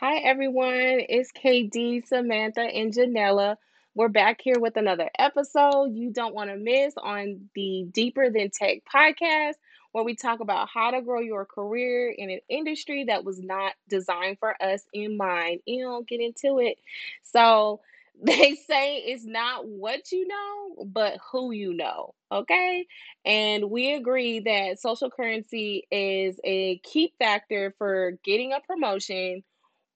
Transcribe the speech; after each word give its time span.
Hi, 0.00 0.18
everyone. 0.18 1.00
It's 1.08 1.32
KD, 1.32 2.06
Samantha, 2.06 2.60
and 2.60 2.92
Janella. 2.92 3.56
We're 3.96 4.06
back 4.08 4.40
here 4.40 4.60
with 4.60 4.76
another 4.76 5.10
episode 5.18 5.86
you 5.96 6.12
don't 6.12 6.36
want 6.36 6.50
to 6.50 6.56
miss 6.56 6.94
on 6.96 7.48
the 7.56 7.84
Deeper 7.90 8.30
Than 8.30 8.50
Tech 8.50 8.82
podcast, 8.84 9.54
where 9.90 10.04
we 10.04 10.14
talk 10.14 10.38
about 10.38 10.68
how 10.72 10.92
to 10.92 11.02
grow 11.02 11.18
your 11.18 11.44
career 11.44 12.14
in 12.16 12.30
an 12.30 12.38
industry 12.48 13.06
that 13.08 13.24
was 13.24 13.40
not 13.42 13.72
designed 13.88 14.38
for 14.38 14.54
us 14.62 14.84
in 14.92 15.16
mind. 15.16 15.62
You 15.66 15.82
know, 15.84 16.02
get 16.02 16.20
into 16.20 16.60
it. 16.60 16.78
So, 17.24 17.80
they 18.22 18.54
say 18.54 18.98
it's 18.98 19.24
not 19.24 19.66
what 19.66 20.12
you 20.12 20.28
know, 20.28 20.84
but 20.84 21.18
who 21.32 21.50
you 21.50 21.74
know. 21.74 22.14
Okay. 22.30 22.86
And 23.24 23.68
we 23.68 23.94
agree 23.94 24.38
that 24.40 24.78
social 24.80 25.10
currency 25.10 25.88
is 25.90 26.38
a 26.44 26.78
key 26.84 27.12
factor 27.18 27.74
for 27.78 28.12
getting 28.24 28.52
a 28.52 28.60
promotion 28.60 29.42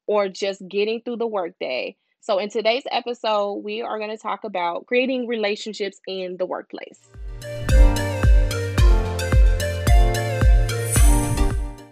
or 0.06 0.28
just 0.28 0.66
getting 0.68 1.00
through 1.02 1.16
the 1.16 1.26
workday. 1.26 1.96
So, 2.20 2.38
in 2.38 2.50
today's 2.50 2.84
episode, 2.90 3.54
we 3.64 3.82
are 3.82 3.98
going 3.98 4.10
to 4.10 4.16
talk 4.16 4.44
about 4.44 4.86
creating 4.86 5.26
relationships 5.26 6.00
in 6.06 6.36
the 6.36 6.46
workplace. 6.46 7.00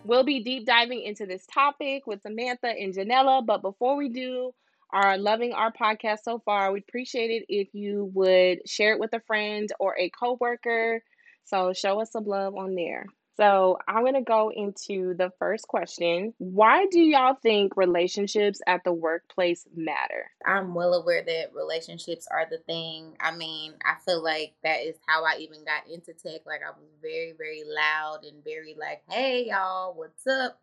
We'll 0.04 0.24
be 0.24 0.42
deep 0.42 0.66
diving 0.66 1.02
into 1.02 1.26
this 1.26 1.46
topic 1.46 2.06
with 2.06 2.22
Samantha 2.22 2.68
and 2.68 2.94
Janella, 2.94 3.46
but 3.46 3.62
before 3.62 3.96
we 3.96 4.08
do, 4.08 4.52
are 4.92 5.16
loving 5.16 5.52
our 5.52 5.72
podcast 5.72 6.20
so 6.24 6.40
far, 6.40 6.72
we'd 6.72 6.84
appreciate 6.88 7.30
it 7.30 7.46
if 7.48 7.68
you 7.74 8.10
would 8.14 8.68
share 8.68 8.92
it 8.92 8.98
with 8.98 9.12
a 9.12 9.20
friend 9.20 9.68
or 9.78 9.96
a 9.96 10.10
coworker. 10.10 11.02
So 11.44 11.72
show 11.72 12.00
us 12.00 12.12
some 12.12 12.24
love 12.24 12.56
on 12.56 12.74
there. 12.74 13.06
So 13.40 13.78
I'm 13.88 14.02
going 14.02 14.12
to 14.12 14.20
go 14.20 14.52
into 14.54 15.14
the 15.14 15.32
first 15.38 15.66
question. 15.66 16.34
Why 16.36 16.84
do 16.90 17.00
y'all 17.00 17.36
think 17.42 17.74
relationships 17.74 18.60
at 18.66 18.84
the 18.84 18.92
workplace 18.92 19.66
matter? 19.74 20.30
I'm 20.44 20.74
well 20.74 20.92
aware 20.92 21.22
that 21.22 21.54
relationships 21.54 22.28
are 22.30 22.46
the 22.50 22.58
thing. 22.58 23.16
I 23.18 23.34
mean, 23.34 23.72
I 23.82 23.94
feel 24.04 24.22
like 24.22 24.52
that 24.62 24.80
is 24.82 24.96
how 25.06 25.24
I 25.24 25.38
even 25.38 25.64
got 25.64 25.88
into 25.90 26.12
tech. 26.12 26.42
Like, 26.44 26.60
I 26.62 26.68
was 26.68 26.90
very, 27.00 27.32
very 27.32 27.62
loud 27.66 28.26
and 28.26 28.44
very 28.44 28.76
like, 28.78 29.00
hey, 29.08 29.46
y'all, 29.48 29.94
what's 29.94 30.26
up? 30.26 30.60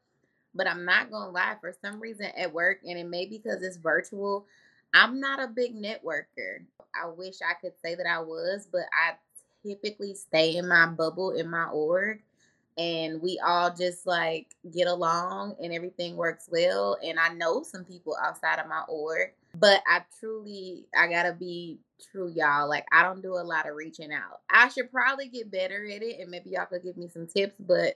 But 0.54 0.68
I'm 0.68 0.86
not 0.86 1.10
going 1.10 1.30
to 1.30 1.32
lie, 1.32 1.56
for 1.60 1.74
some 1.84 2.00
reason 2.00 2.28
at 2.38 2.54
work, 2.54 2.82
and 2.86 3.00
it 3.00 3.08
may 3.08 3.26
be 3.26 3.40
because 3.40 3.64
it's 3.64 3.78
virtual, 3.78 4.46
I'm 4.94 5.20
not 5.20 5.42
a 5.42 5.48
big 5.48 5.76
networker. 5.76 6.64
I 6.94 7.08
wish 7.08 7.38
I 7.42 7.56
could 7.60 7.74
say 7.84 7.96
that 7.96 8.06
I 8.06 8.20
was, 8.20 8.68
but 8.72 8.84
I 8.94 9.16
typically 9.66 10.14
stay 10.14 10.58
in 10.58 10.68
my 10.68 10.86
bubble 10.86 11.32
in 11.32 11.50
my 11.50 11.66
org 11.66 12.22
and 12.78 13.22
we 13.22 13.40
all 13.46 13.74
just 13.74 14.06
like 14.06 14.56
get 14.74 14.88
along 14.88 15.56
and 15.62 15.74
everything 15.74 16.16
works 16.16 16.48
well 16.52 16.98
and 17.04 17.20
i 17.20 17.30
know 17.30 17.64
some 17.64 17.84
people 17.84 18.16
outside 18.24 18.60
of 18.60 18.68
my 18.68 18.82
org 18.88 19.32
but 19.60 19.82
i 19.88 20.02
truly 20.20 20.86
i 20.98 21.08
gotta 21.08 21.34
be 21.34 21.80
true 22.12 22.32
y'all 22.36 22.70
like 22.70 22.86
i 22.92 23.02
don't 23.02 23.22
do 23.22 23.34
a 23.34 23.42
lot 23.44 23.68
of 23.68 23.76
reaching 23.76 24.14
out. 24.14 24.42
I 24.50 24.70
should 24.70 24.92
probably 24.92 25.30
get 25.30 25.52
better 25.52 25.86
at 25.86 26.04
it 26.04 26.20
and 26.20 26.30
maybe 26.30 26.52
y'all 26.52 26.66
could 26.66 26.84
give 26.84 26.98
me 26.98 27.08
some 27.08 27.28
tips 27.28 27.56
but 27.60 27.96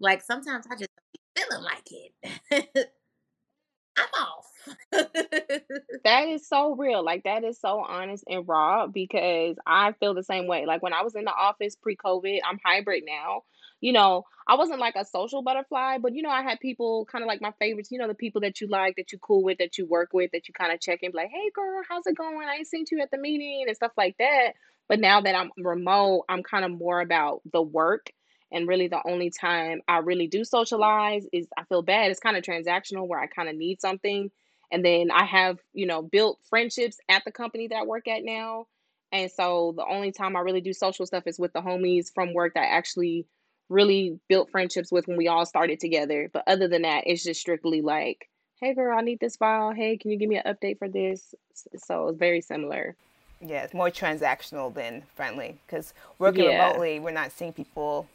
like 0.00 0.22
sometimes 0.22 0.66
i 0.70 0.76
just 0.76 0.90
be 1.12 1.20
feeling 1.36 1.62
like 1.62 1.88
it. 1.90 2.92
I'm 3.96 4.08
off. 4.18 4.46
That 6.04 6.28
is 6.28 6.48
so 6.48 6.74
real 6.74 7.04
like 7.04 7.24
that 7.24 7.44
is 7.44 7.60
so 7.60 7.84
honest 7.86 8.24
and 8.28 8.46
raw 8.46 8.86
because 8.86 9.56
i 9.66 9.92
feel 9.92 10.14
the 10.14 10.22
same 10.22 10.46
way 10.46 10.66
like 10.66 10.82
when 10.82 10.92
i 10.92 11.02
was 11.02 11.14
in 11.14 11.24
the 11.24 11.32
office 11.32 11.76
pre-covid 11.76 12.40
i'm 12.44 12.58
hybrid 12.64 13.04
now 13.06 13.42
you 13.82 13.92
know, 13.92 14.24
I 14.46 14.54
wasn't 14.54 14.78
like 14.78 14.94
a 14.96 15.04
social 15.04 15.42
butterfly, 15.42 15.98
but 15.98 16.14
you 16.14 16.22
know, 16.22 16.30
I 16.30 16.42
had 16.42 16.60
people 16.60 17.04
kind 17.10 17.22
of 17.22 17.28
like 17.28 17.42
my 17.42 17.52
favorites, 17.58 17.90
you 17.90 17.98
know, 17.98 18.06
the 18.06 18.14
people 18.14 18.40
that 18.42 18.60
you 18.60 18.68
like, 18.68 18.96
that 18.96 19.12
you 19.12 19.18
cool 19.18 19.42
with, 19.42 19.58
that 19.58 19.76
you 19.76 19.86
work 19.86 20.10
with, 20.12 20.30
that 20.30 20.48
you 20.48 20.54
kind 20.54 20.72
of 20.72 20.80
check 20.80 21.00
in, 21.02 21.10
like, 21.12 21.30
hey 21.30 21.50
girl, 21.54 21.82
how's 21.86 22.06
it 22.06 22.16
going? 22.16 22.48
I 22.48 22.54
ain't 22.54 22.68
seen 22.68 22.84
you 22.90 23.00
at 23.00 23.10
the 23.10 23.18
meeting 23.18 23.64
and 23.66 23.76
stuff 23.76 23.92
like 23.96 24.16
that. 24.18 24.52
But 24.88 25.00
now 25.00 25.20
that 25.20 25.34
I'm 25.34 25.50
remote, 25.58 26.24
I'm 26.28 26.44
kind 26.44 26.64
of 26.64 26.70
more 26.70 27.00
about 27.00 27.42
the 27.52 27.60
work. 27.60 28.10
And 28.52 28.68
really, 28.68 28.86
the 28.86 29.02
only 29.04 29.30
time 29.30 29.80
I 29.88 29.98
really 29.98 30.28
do 30.28 30.44
socialize 30.44 31.26
is 31.32 31.48
I 31.56 31.64
feel 31.64 31.82
bad. 31.82 32.10
It's 32.10 32.20
kind 32.20 32.36
of 32.36 32.44
transactional 32.44 33.08
where 33.08 33.20
I 33.20 33.26
kind 33.26 33.48
of 33.48 33.56
need 33.56 33.80
something. 33.80 34.30
And 34.70 34.84
then 34.84 35.10
I 35.10 35.24
have, 35.24 35.58
you 35.72 35.86
know, 35.86 36.02
built 36.02 36.38
friendships 36.48 36.98
at 37.08 37.24
the 37.24 37.32
company 37.32 37.68
that 37.68 37.76
I 37.76 37.84
work 37.84 38.06
at 38.06 38.22
now. 38.22 38.66
And 39.10 39.30
so 39.30 39.74
the 39.76 39.84
only 39.84 40.12
time 40.12 40.36
I 40.36 40.40
really 40.40 40.60
do 40.60 40.72
social 40.72 41.06
stuff 41.06 41.24
is 41.26 41.38
with 41.38 41.52
the 41.52 41.60
homies 41.60 42.12
from 42.14 42.32
work 42.32 42.54
that 42.54 42.68
actually 42.70 43.26
really 43.72 44.20
built 44.28 44.50
friendships 44.50 44.92
with 44.92 45.08
when 45.08 45.16
we 45.16 45.28
all 45.28 45.46
started 45.46 45.80
together. 45.80 46.30
But 46.32 46.44
other 46.46 46.68
than 46.68 46.82
that, 46.82 47.04
it's 47.06 47.24
just 47.24 47.40
strictly 47.40 47.80
like, 47.80 48.28
hey 48.60 48.74
girl, 48.74 48.96
I 48.96 49.02
need 49.02 49.20
this 49.20 49.36
file. 49.36 49.72
Hey, 49.72 49.96
can 49.96 50.10
you 50.10 50.18
give 50.18 50.28
me 50.28 50.36
an 50.36 50.54
update 50.54 50.78
for 50.78 50.88
this? 50.88 51.34
So 51.76 52.08
it's 52.08 52.18
very 52.18 52.40
similar. 52.40 52.94
Yeah, 53.40 53.64
it's 53.64 53.74
more 53.74 53.90
transactional 53.90 54.72
than 54.72 55.02
friendly 55.16 55.58
because 55.66 55.94
working 56.18 56.44
yeah. 56.44 56.66
remotely, 56.66 57.00
we're 57.00 57.10
not 57.10 57.32
seeing 57.32 57.52
people 57.52 58.06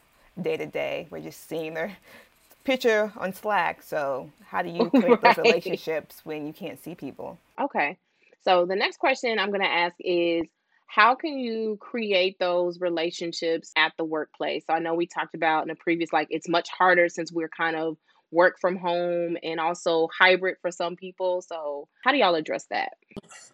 day 0.41 0.55
to 0.55 0.65
day. 0.65 1.07
We're 1.09 1.19
just 1.19 1.49
seeing 1.49 1.73
their 1.73 1.97
picture 2.63 3.11
on 3.17 3.33
Slack. 3.33 3.83
So 3.83 4.31
how 4.45 4.61
do 4.61 4.69
you 4.69 4.89
create 4.89 5.21
right. 5.21 5.35
those 5.35 5.37
relationships 5.37 6.21
when 6.23 6.47
you 6.47 6.53
can't 6.53 6.81
see 6.81 6.95
people? 6.95 7.37
Okay. 7.59 7.97
So 8.43 8.65
the 8.65 8.75
next 8.75 8.97
question 8.97 9.39
I'm 9.39 9.49
going 9.49 9.61
to 9.61 9.67
ask 9.67 9.95
is 9.99 10.43
how 10.87 11.15
can 11.15 11.37
you 11.37 11.77
create 11.79 12.39
those 12.39 12.79
relationships 12.79 13.71
at 13.75 13.93
the 13.97 14.05
workplace? 14.05 14.63
I 14.69 14.79
know 14.79 14.95
we 14.95 15.05
talked 15.05 15.35
about 15.35 15.63
in 15.63 15.69
a 15.69 15.75
previous, 15.75 16.11
like 16.11 16.27
it's 16.31 16.49
much 16.49 16.69
harder 16.69 17.09
since 17.09 17.31
we're 17.31 17.49
kind 17.49 17.75
of 17.75 17.97
work 18.31 18.57
from 18.59 18.75
home 18.75 19.37
and 19.43 19.59
also 19.59 20.09
hybrid 20.17 20.55
for 20.61 20.71
some 20.71 20.95
people. 20.95 21.41
So 21.41 21.87
how 22.03 22.11
do 22.11 22.17
y'all 22.17 22.35
address 22.35 22.65
that? 22.71 22.93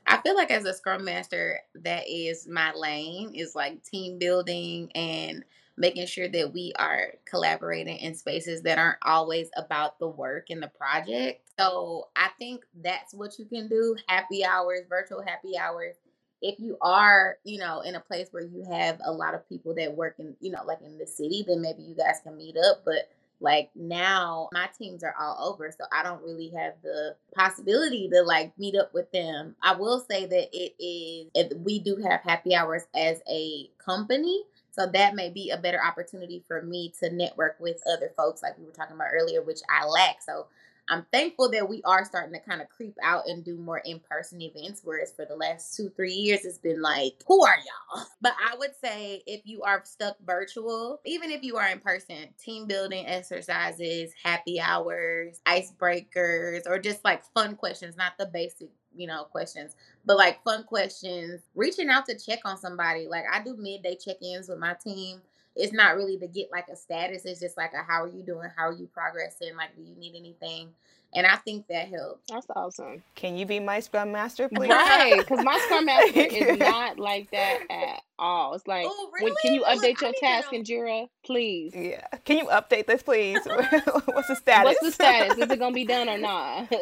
I 0.07 0.17
feel 0.21 0.35
like 0.35 0.51
as 0.51 0.65
a 0.65 0.73
scrum 0.73 1.05
master, 1.05 1.59
that 1.75 2.07
is 2.07 2.47
my 2.47 2.73
lane 2.73 3.33
is 3.35 3.55
like 3.55 3.83
team 3.83 4.19
building 4.19 4.91
and 4.95 5.43
making 5.75 6.05
sure 6.05 6.27
that 6.29 6.53
we 6.53 6.71
are 6.77 7.13
collaborating 7.25 7.97
in 7.97 8.13
spaces 8.13 8.61
that 8.61 8.77
aren't 8.77 8.99
always 9.03 9.49
about 9.57 9.97
the 9.97 10.07
work 10.07 10.47
and 10.49 10.61
the 10.61 10.67
project. 10.67 11.49
So 11.59 12.09
I 12.15 12.29
think 12.37 12.63
that's 12.83 13.13
what 13.13 13.39
you 13.39 13.45
can 13.45 13.67
do. 13.67 13.95
Happy 14.07 14.45
hours, 14.45 14.81
virtual 14.87 15.23
happy 15.23 15.57
hours 15.57 15.95
if 16.43 16.59
you 16.59 16.77
are, 16.81 17.37
you 17.45 17.57
know, 17.57 17.79
in 17.81 17.95
a 17.95 18.01
place 18.01 18.27
where 18.31 18.43
you 18.43 18.65
have 18.69 18.99
a 19.03 19.11
lot 19.11 19.33
of 19.33 19.47
people 19.47 19.73
that 19.75 19.95
work 19.95 20.15
in, 20.19 20.35
you 20.41 20.51
know, 20.51 20.63
like 20.67 20.81
in 20.81 20.97
the 20.97 21.07
city, 21.07 21.43
then 21.47 21.61
maybe 21.61 21.81
you 21.81 21.95
guys 21.95 22.19
can 22.21 22.35
meet 22.35 22.57
up. 22.57 22.83
But 22.83 23.09
like 23.39 23.69
now, 23.75 24.49
my 24.51 24.67
teams 24.77 25.03
are 25.03 25.15
all 25.19 25.49
over, 25.49 25.71
so 25.71 25.85
I 25.91 26.03
don't 26.03 26.21
really 26.21 26.49
have 26.49 26.73
the 26.83 27.15
possibility 27.33 28.09
to 28.09 28.23
like 28.23 28.57
meet 28.59 28.75
up 28.75 28.93
with 28.93 29.09
them. 29.13 29.55
I 29.63 29.73
will 29.75 30.01
say 30.01 30.25
that 30.25 30.49
it 30.53 30.73
is, 30.83 31.53
we 31.63 31.79
do 31.79 31.95
have 31.95 32.21
happy 32.21 32.53
hours 32.53 32.83
as 32.93 33.21
a 33.29 33.69
company. 33.77 34.43
So 34.71 34.87
that 34.87 35.15
may 35.15 35.29
be 35.29 35.51
a 35.51 35.57
better 35.57 35.79
opportunity 35.81 36.43
for 36.47 36.61
me 36.61 36.91
to 36.99 37.09
network 37.09 37.57
with 37.59 37.81
other 37.87 38.11
folks, 38.17 38.41
like 38.41 38.57
we 38.57 38.65
were 38.65 38.71
talking 38.71 38.95
about 38.95 39.09
earlier, 39.13 39.41
which 39.41 39.59
I 39.69 39.85
lack. 39.85 40.21
So 40.21 40.47
I'm 40.89 41.05
thankful 41.11 41.49
that 41.51 41.67
we 41.67 41.81
are 41.85 42.03
starting 42.03 42.33
to 42.33 42.39
kind 42.39 42.61
of 42.61 42.69
creep 42.69 42.95
out 43.01 43.23
and 43.27 43.43
do 43.43 43.57
more 43.57 43.81
in 43.85 43.99
person 43.99 44.41
events, 44.41 44.81
whereas 44.83 45.13
for 45.15 45.25
the 45.25 45.35
last 45.35 45.75
two, 45.75 45.89
three 45.95 46.11
years, 46.13 46.43
it's 46.43 46.57
been 46.57 46.81
like, 46.81 47.13
who 47.27 47.45
are 47.45 47.55
y'all? 47.57 48.05
But 48.21 48.33
I 48.39 48.55
would 48.57 48.75
say 48.83 49.23
if 49.25 49.41
you 49.45 49.63
are 49.63 49.81
stuck 49.85 50.17
virtual, 50.25 50.99
even 51.05 51.31
if 51.31 51.43
you 51.43 51.57
are 51.57 51.69
in 51.69 51.79
person, 51.79 52.29
team 52.41 52.67
building 52.67 53.05
exercises, 53.07 54.11
happy 54.21 54.59
hours, 54.59 55.39
icebreakers, 55.45 56.67
or 56.67 56.79
just 56.79 57.03
like 57.03 57.23
fun 57.33 57.55
questions, 57.55 57.95
not 57.97 58.13
the 58.17 58.25
basic 58.25 58.69
you 58.95 59.07
know, 59.07 59.23
questions, 59.23 59.75
but 60.05 60.17
like 60.17 60.43
fun 60.43 60.63
questions, 60.63 61.41
reaching 61.55 61.89
out 61.89 62.05
to 62.05 62.17
check 62.17 62.39
on 62.45 62.57
somebody. 62.57 63.07
Like 63.07 63.23
I 63.31 63.43
do 63.43 63.55
midday 63.57 63.95
check 63.95 64.17
ins 64.21 64.49
with 64.49 64.59
my 64.59 64.75
team 64.83 65.21
it's 65.55 65.73
not 65.73 65.95
really 65.95 66.17
to 66.17 66.27
get 66.27 66.51
like 66.51 66.67
a 66.71 66.75
status. 66.75 67.25
It's 67.25 67.39
just 67.39 67.57
like 67.57 67.73
a 67.73 67.83
how 67.83 68.03
are 68.03 68.07
you 68.07 68.23
doing? 68.23 68.49
How 68.55 68.67
are 68.69 68.73
you 68.73 68.87
progressing? 68.93 69.55
Like, 69.55 69.75
do 69.75 69.81
you 69.81 69.95
need 69.95 70.15
anything? 70.15 70.69
And 71.15 71.27
I 71.27 71.35
think 71.35 71.67
that 71.67 71.89
helps. 71.89 72.27
That's 72.29 72.47
awesome. 72.55 73.03
Can 73.15 73.37
you 73.37 73.45
be 73.45 73.59
my 73.59 73.79
scrum 73.79 74.11
master, 74.11 74.49
please? 74.53 74.69
Right, 74.69 75.19
because 75.19 75.43
my 75.43 75.59
scrum 75.65 75.85
master 75.85 76.19
is 76.19 76.57
not 76.57 76.97
like 76.97 77.29
that 77.31 77.59
at 77.69 78.01
all. 78.17 78.55
It's 78.55 78.65
like, 78.65 78.85
oh, 78.89 79.09
really? 79.13 79.25
when, 79.25 79.35
can 79.43 79.53
you 79.53 79.63
update 79.63 80.01
your 80.01 80.13
task 80.19 80.51
in 80.53 80.63
Jira, 80.63 81.07
please? 81.23 81.73
Yeah. 81.75 82.05
Can 82.25 82.37
you 82.37 82.45
update 82.45 82.87
this, 82.87 83.03
please? 83.03 83.39
What's 83.45 84.27
the 84.27 84.35
status? 84.35 84.75
What's 84.81 84.81
the 84.81 84.91
status? 84.91 85.37
Is 85.37 85.51
it 85.51 85.59
gonna 85.59 85.75
be 85.75 85.85
done 85.85 86.09
or 86.09 86.17
not? 86.17 86.73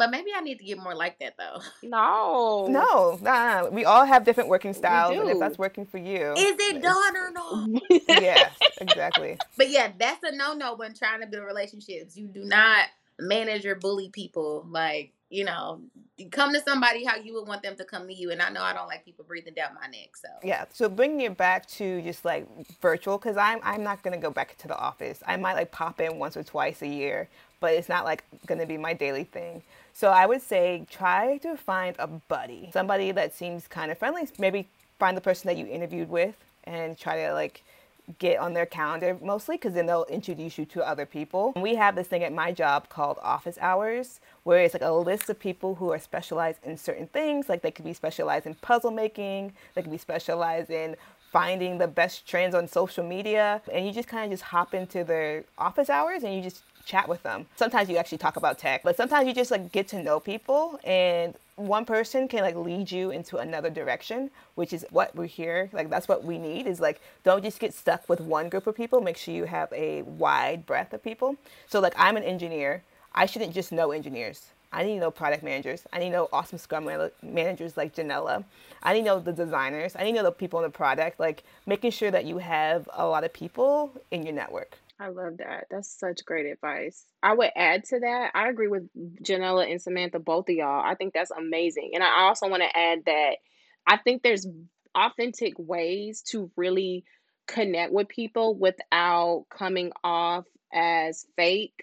But 0.00 0.10
maybe 0.10 0.30
I 0.34 0.40
need 0.40 0.58
to 0.60 0.64
get 0.64 0.78
more 0.78 0.94
like 0.94 1.18
that 1.18 1.34
though. 1.36 1.60
No. 1.82 2.66
No, 2.70 3.18
nah. 3.20 3.68
We 3.68 3.84
all 3.84 4.06
have 4.06 4.24
different 4.24 4.48
working 4.48 4.72
styles. 4.72 5.14
And 5.14 5.28
if 5.28 5.38
that's 5.38 5.58
working 5.58 5.84
for 5.84 5.98
you. 5.98 6.32
Is 6.38 6.56
it 6.58 6.80
done 6.80 7.16
or 7.16 7.30
not? 7.30 7.68
yeah, 8.08 8.48
exactly. 8.80 9.36
But 9.58 9.68
yeah, 9.68 9.92
that's 9.98 10.24
a 10.24 10.34
no 10.34 10.54
no 10.54 10.74
when 10.74 10.94
trying 10.94 11.20
to 11.20 11.26
build 11.26 11.44
relationships. 11.44 12.16
You 12.16 12.28
do 12.28 12.44
not 12.44 12.86
manage 13.18 13.66
or 13.66 13.74
bully 13.74 14.08
people. 14.08 14.64
Like 14.70 15.12
you 15.28 15.44
know, 15.44 15.82
come 16.30 16.54
to 16.54 16.60
somebody 16.62 17.04
how 17.04 17.16
you 17.16 17.34
would 17.34 17.46
want 17.46 17.62
them 17.62 17.76
to 17.76 17.84
come 17.84 18.06
to 18.06 18.14
you. 18.14 18.30
And 18.30 18.40
I 18.40 18.48
know 18.48 18.62
I 18.62 18.72
don't 18.72 18.88
like 18.88 19.04
people 19.04 19.26
breathing 19.28 19.54
down 19.54 19.74
my 19.74 19.86
neck. 19.86 20.16
So 20.16 20.28
yeah. 20.42 20.64
So 20.72 20.88
bringing 20.88 21.20
it 21.20 21.36
back 21.36 21.66
to 21.72 22.00
just 22.00 22.24
like 22.24 22.46
virtual, 22.80 23.18
because 23.18 23.36
I'm 23.36 23.60
I'm 23.62 23.82
not 23.82 24.02
gonna 24.02 24.16
go 24.16 24.30
back 24.30 24.56
to 24.58 24.68
the 24.68 24.78
office. 24.78 25.22
I 25.26 25.36
might 25.36 25.54
like 25.54 25.72
pop 25.72 26.00
in 26.00 26.18
once 26.18 26.38
or 26.38 26.42
twice 26.42 26.80
a 26.80 26.88
year, 26.88 27.28
but 27.60 27.74
it's 27.74 27.88
not 27.90 28.06
like 28.06 28.24
gonna 28.46 28.66
be 28.66 28.78
my 28.78 28.94
daily 28.94 29.24
thing. 29.24 29.62
So 29.92 30.10
I 30.10 30.26
would 30.26 30.42
say 30.42 30.86
try 30.90 31.38
to 31.38 31.56
find 31.56 31.96
a 31.98 32.06
buddy, 32.06 32.70
somebody 32.72 33.12
that 33.12 33.34
seems 33.34 33.66
kind 33.66 33.90
of 33.90 33.98
friendly. 33.98 34.28
Maybe 34.38 34.68
find 34.98 35.16
the 35.16 35.20
person 35.20 35.48
that 35.48 35.56
you 35.56 35.66
interviewed 35.66 36.08
with 36.08 36.36
and 36.64 36.96
try 36.96 37.16
to 37.24 37.32
like 37.32 37.62
get 38.18 38.38
on 38.38 38.54
their 38.54 38.66
calendar 38.66 39.16
mostly 39.22 39.56
because 39.56 39.74
then 39.74 39.86
they'll 39.86 40.04
introduce 40.04 40.58
you 40.58 40.64
to 40.66 40.86
other 40.86 41.06
people. 41.06 41.52
We 41.56 41.76
have 41.76 41.94
this 41.94 42.08
thing 42.08 42.24
at 42.24 42.32
my 42.32 42.52
job 42.52 42.88
called 42.88 43.18
office 43.22 43.58
hours 43.60 44.20
where 44.42 44.62
it's 44.62 44.74
like 44.74 44.82
a 44.82 44.90
list 44.92 45.28
of 45.30 45.38
people 45.38 45.76
who 45.76 45.92
are 45.92 45.98
specialized 45.98 46.58
in 46.64 46.76
certain 46.76 47.06
things. 47.06 47.48
Like 47.48 47.62
they 47.62 47.70
could 47.70 47.84
be 47.84 47.92
specialized 47.92 48.46
in 48.46 48.54
puzzle 48.54 48.90
making, 48.90 49.52
they 49.74 49.82
could 49.82 49.90
be 49.90 49.98
specialized 49.98 50.70
in 50.70 50.96
finding 51.30 51.78
the 51.78 51.86
best 51.86 52.26
trends 52.26 52.54
on 52.54 52.66
social 52.66 53.04
media. 53.04 53.62
And 53.72 53.86
you 53.86 53.92
just 53.92 54.08
kind 54.08 54.24
of 54.24 54.30
just 54.30 54.42
hop 54.42 54.74
into 54.74 55.04
their 55.04 55.44
office 55.56 55.88
hours 55.88 56.24
and 56.24 56.34
you 56.34 56.42
just 56.42 56.62
chat 56.84 57.08
with 57.08 57.22
them. 57.22 57.46
Sometimes 57.56 57.88
you 57.88 57.96
actually 57.96 58.18
talk 58.18 58.36
about 58.36 58.58
tech, 58.58 58.82
but 58.82 58.96
sometimes 58.96 59.28
you 59.28 59.34
just 59.34 59.50
like 59.50 59.70
get 59.70 59.86
to 59.88 60.02
know 60.02 60.18
people 60.18 60.80
and 60.84 61.34
one 61.56 61.84
person 61.84 62.26
can 62.26 62.40
like 62.40 62.56
lead 62.56 62.90
you 62.90 63.10
into 63.10 63.36
another 63.36 63.70
direction, 63.70 64.30
which 64.54 64.72
is 64.72 64.84
what 64.90 65.14
we're 65.14 65.26
here. 65.26 65.70
Like 65.72 65.90
that's 65.90 66.08
what 66.08 66.24
we 66.24 66.38
need 66.38 66.66
is 66.66 66.80
like 66.80 67.00
don't 67.22 67.44
just 67.44 67.60
get 67.60 67.74
stuck 67.74 68.08
with 68.08 68.20
one 68.20 68.48
group 68.48 68.66
of 68.66 68.74
people. 68.74 69.00
Make 69.00 69.16
sure 69.16 69.34
you 69.34 69.44
have 69.44 69.72
a 69.72 70.02
wide 70.02 70.66
breadth 70.66 70.92
of 70.92 71.04
people. 71.04 71.36
So 71.68 71.80
like 71.80 71.94
I'm 71.96 72.16
an 72.16 72.24
engineer. 72.24 72.82
I 73.14 73.26
shouldn't 73.26 73.54
just 73.54 73.72
know 73.72 73.92
engineers. 73.92 74.46
I 74.72 74.84
need 74.84 74.94
to 74.94 75.00
know 75.00 75.10
product 75.10 75.42
managers. 75.42 75.84
I 75.92 75.98
need 75.98 76.06
to 76.06 76.12
know 76.12 76.28
awesome 76.32 76.58
scrum 76.58 76.88
managers 77.22 77.76
like 77.76 77.94
Janella. 77.94 78.44
I 78.82 78.92
need 78.92 79.00
to 79.00 79.06
know 79.06 79.18
the 79.20 79.32
designers. 79.32 79.96
I 79.96 80.04
need 80.04 80.12
to 80.12 80.18
know 80.18 80.24
the 80.24 80.32
people 80.32 80.60
in 80.60 80.64
the 80.64 80.70
product. 80.70 81.18
Like 81.18 81.42
making 81.66 81.90
sure 81.90 82.10
that 82.10 82.24
you 82.24 82.38
have 82.38 82.88
a 82.92 83.06
lot 83.06 83.24
of 83.24 83.32
people 83.32 83.92
in 84.10 84.22
your 84.22 84.34
network. 84.34 84.78
I 85.00 85.08
love 85.08 85.38
that. 85.38 85.66
That's 85.70 85.88
such 85.88 86.24
great 86.26 86.46
advice. 86.46 87.06
I 87.22 87.34
would 87.34 87.50
add 87.56 87.84
to 87.86 88.00
that. 88.00 88.32
I 88.34 88.48
agree 88.48 88.68
with 88.68 88.88
Janella 89.22 89.68
and 89.68 89.80
Samantha, 89.80 90.18
both 90.18 90.48
of 90.48 90.54
y'all. 90.54 90.84
I 90.84 90.94
think 90.94 91.14
that's 91.14 91.30
amazing. 91.30 91.92
And 91.94 92.04
I 92.04 92.24
also 92.24 92.48
want 92.48 92.62
to 92.62 92.78
add 92.78 93.00
that 93.06 93.36
I 93.86 93.96
think 93.96 94.22
there's 94.22 94.46
authentic 94.94 95.54
ways 95.56 96.22
to 96.28 96.50
really 96.54 97.04
connect 97.46 97.92
with 97.92 98.08
people 98.08 98.54
without 98.54 99.46
coming 99.50 99.90
off 100.04 100.44
as 100.72 101.26
fake 101.34 101.82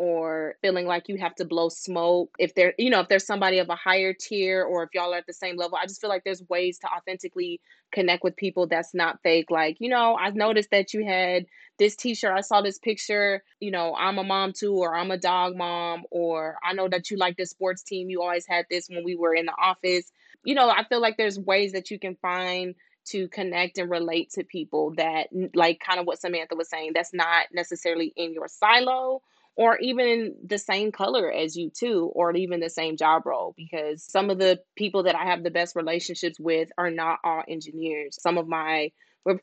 or 0.00 0.54
feeling 0.62 0.86
like 0.86 1.10
you 1.10 1.18
have 1.18 1.34
to 1.34 1.44
blow 1.44 1.68
smoke 1.68 2.34
if 2.38 2.54
there 2.54 2.72
you 2.78 2.88
know 2.88 3.00
if 3.00 3.08
there's 3.08 3.26
somebody 3.26 3.58
of 3.58 3.68
a 3.68 3.74
higher 3.74 4.14
tier 4.14 4.64
or 4.64 4.82
if 4.82 4.88
y'all 4.94 5.12
are 5.12 5.18
at 5.18 5.26
the 5.26 5.32
same 5.32 5.58
level 5.58 5.76
i 5.76 5.84
just 5.84 6.00
feel 6.00 6.08
like 6.08 6.24
there's 6.24 6.42
ways 6.48 6.78
to 6.78 6.86
authentically 6.86 7.60
connect 7.92 8.24
with 8.24 8.34
people 8.36 8.66
that's 8.66 8.94
not 8.94 9.20
fake. 9.22 9.50
Like 9.50 9.76
you 9.78 9.90
know 9.90 10.16
i 10.16 10.30
noticed 10.30 10.70
that 10.70 10.94
you 10.94 11.04
had 11.04 11.44
this 11.78 11.96
t-shirt 11.96 12.32
i 12.32 12.40
saw 12.40 12.62
this 12.62 12.78
picture 12.78 13.42
you 13.60 13.70
know 13.70 13.94
i'm 13.94 14.16
a 14.16 14.24
mom 14.24 14.54
too 14.54 14.74
or 14.74 14.96
i'm 14.96 15.10
a 15.10 15.18
dog 15.18 15.54
mom 15.54 16.04
or 16.10 16.56
i 16.64 16.72
know 16.72 16.88
that 16.88 17.10
you 17.10 17.18
like 17.18 17.36
this 17.36 17.50
sports 17.50 17.82
team 17.82 18.08
you 18.08 18.22
always 18.22 18.46
had 18.46 18.64
this 18.70 18.88
when 18.88 19.04
we 19.04 19.16
were 19.16 19.34
in 19.34 19.44
the 19.44 19.54
office. 19.60 20.10
You 20.44 20.54
know 20.54 20.70
i 20.70 20.82
feel 20.84 21.02
like 21.02 21.18
there's 21.18 21.38
ways 21.38 21.72
that 21.72 21.90
you 21.90 21.98
can 21.98 22.16
find 22.22 22.74
to 23.08 23.28
connect 23.28 23.76
and 23.76 23.90
relate 23.90 24.30
to 24.30 24.44
people 24.44 24.94
that 24.96 25.26
like 25.54 25.78
kind 25.80 26.00
of 26.00 26.06
what 26.06 26.18
samantha 26.18 26.54
was 26.54 26.70
saying 26.70 26.92
that's 26.94 27.12
not 27.12 27.48
necessarily 27.52 28.14
in 28.16 28.32
your 28.32 28.48
silo 28.48 29.20
or 29.56 29.76
even 29.78 30.34
the 30.44 30.58
same 30.58 30.92
color 30.92 31.30
as 31.30 31.56
you 31.56 31.70
too 31.70 32.10
or 32.14 32.34
even 32.34 32.60
the 32.60 32.70
same 32.70 32.96
job 32.96 33.26
role 33.26 33.54
because 33.56 34.02
some 34.02 34.30
of 34.30 34.38
the 34.38 34.60
people 34.76 35.02
that 35.04 35.14
i 35.14 35.24
have 35.24 35.42
the 35.42 35.50
best 35.50 35.76
relationships 35.76 36.38
with 36.38 36.70
are 36.78 36.90
not 36.90 37.18
all 37.24 37.42
engineers. 37.48 38.18
Some 38.20 38.38
of 38.38 38.48
my 38.48 38.90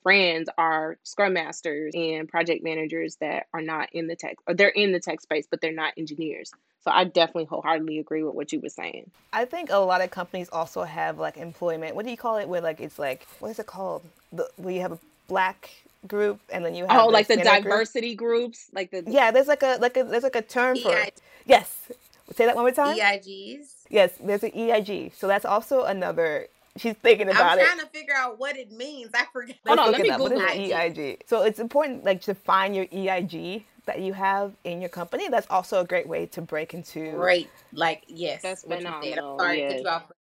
friends 0.01 0.49
are 0.57 0.97
scrum 1.03 1.33
masters 1.33 1.93
and 1.95 2.27
project 2.27 2.63
managers 2.63 3.15
that 3.17 3.45
are 3.53 3.61
not 3.61 3.89
in 3.93 4.07
the 4.07 4.15
tech 4.15 4.35
or 4.47 4.53
they're 4.53 4.69
in 4.69 4.91
the 4.91 4.99
tech 4.99 5.21
space 5.21 5.47
but 5.49 5.61
they're 5.61 5.71
not 5.71 5.93
engineers. 5.97 6.51
So 6.81 6.91
i 6.91 7.03
definitely 7.03 7.45
wholeheartedly 7.45 7.99
agree 7.99 8.23
with 8.23 8.33
what 8.33 8.51
you 8.51 8.59
were 8.59 8.69
saying. 8.69 9.11
I 9.33 9.45
think 9.45 9.69
a 9.69 9.77
lot 9.77 10.01
of 10.01 10.09
companies 10.11 10.49
also 10.51 10.83
have 10.83 11.19
like 11.19 11.37
employment. 11.37 11.95
What 11.95 12.05
do 12.05 12.11
you 12.11 12.17
call 12.17 12.37
it 12.37 12.47
where 12.47 12.61
like 12.61 12.79
it's 12.79 12.99
like 12.99 13.27
what 13.39 13.49
is 13.49 13.59
it 13.59 13.67
called? 13.67 14.03
The, 14.31 14.49
where 14.57 14.73
you 14.73 14.81
have 14.81 14.93
a 14.93 14.99
black 15.27 15.69
group 16.07 16.39
and 16.51 16.65
then 16.65 16.75
you 16.75 16.85
have 16.87 17.01
oh 17.01 17.07
like 17.07 17.27
the 17.27 17.37
diversity 17.37 18.15
group. 18.15 18.41
groups 18.41 18.69
like 18.73 18.91
the 18.91 19.03
yeah 19.07 19.31
there's 19.31 19.47
like 19.47 19.63
a 19.63 19.77
like 19.79 19.97
a 19.97 20.03
there's 20.03 20.23
like 20.23 20.35
a 20.35 20.41
term 20.41 20.77
for 20.77 20.95
it 20.95 21.21
yes 21.45 21.89
say 22.33 22.45
that 22.45 22.55
one 22.55 22.63
more 22.63 22.71
time 22.71 22.97
eigs 22.97 23.85
yes 23.89 24.13
there's 24.23 24.43
an 24.43 24.51
eig 24.51 25.13
so 25.15 25.27
that's 25.27 25.45
also 25.45 25.83
another 25.83 26.47
she's 26.77 26.93
thinking 26.95 27.29
about 27.29 27.57
it. 27.57 27.61
I'm 27.61 27.65
trying 27.77 27.79
to 27.79 27.91
figure 27.91 28.13
out 28.15 28.39
what 28.39 28.55
it 28.55 28.71
means. 28.71 29.09
I 29.13 29.25
forgot. 29.33 29.55
Hold 29.65 29.79
on, 29.79 29.91
let 29.91 30.01
me 30.01 30.09
Google 30.09 30.37
what 30.37 30.55
is 30.55 30.71
EIG. 30.71 31.23
So 31.25 31.43
it's 31.43 31.59
important 31.59 32.03
like 32.03 32.21
to 32.21 32.35
find 32.35 32.75
your 32.75 32.85
EIG 32.91 33.63
that 33.85 33.99
you 34.01 34.13
have 34.13 34.53
in 34.63 34.81
your 34.81 34.89
company. 34.89 35.27
That's 35.29 35.47
also 35.49 35.81
a 35.81 35.85
great 35.85 36.07
way 36.07 36.25
to 36.27 36.41
break 36.41 36.73
into. 36.73 37.11
Great, 37.11 37.49
like 37.73 38.03
yes, 38.07 38.41
that's 38.41 38.63
what 38.63 38.77
phenomenal. 38.79 39.39
Sorry, 39.39 39.59
yes. 39.61 39.83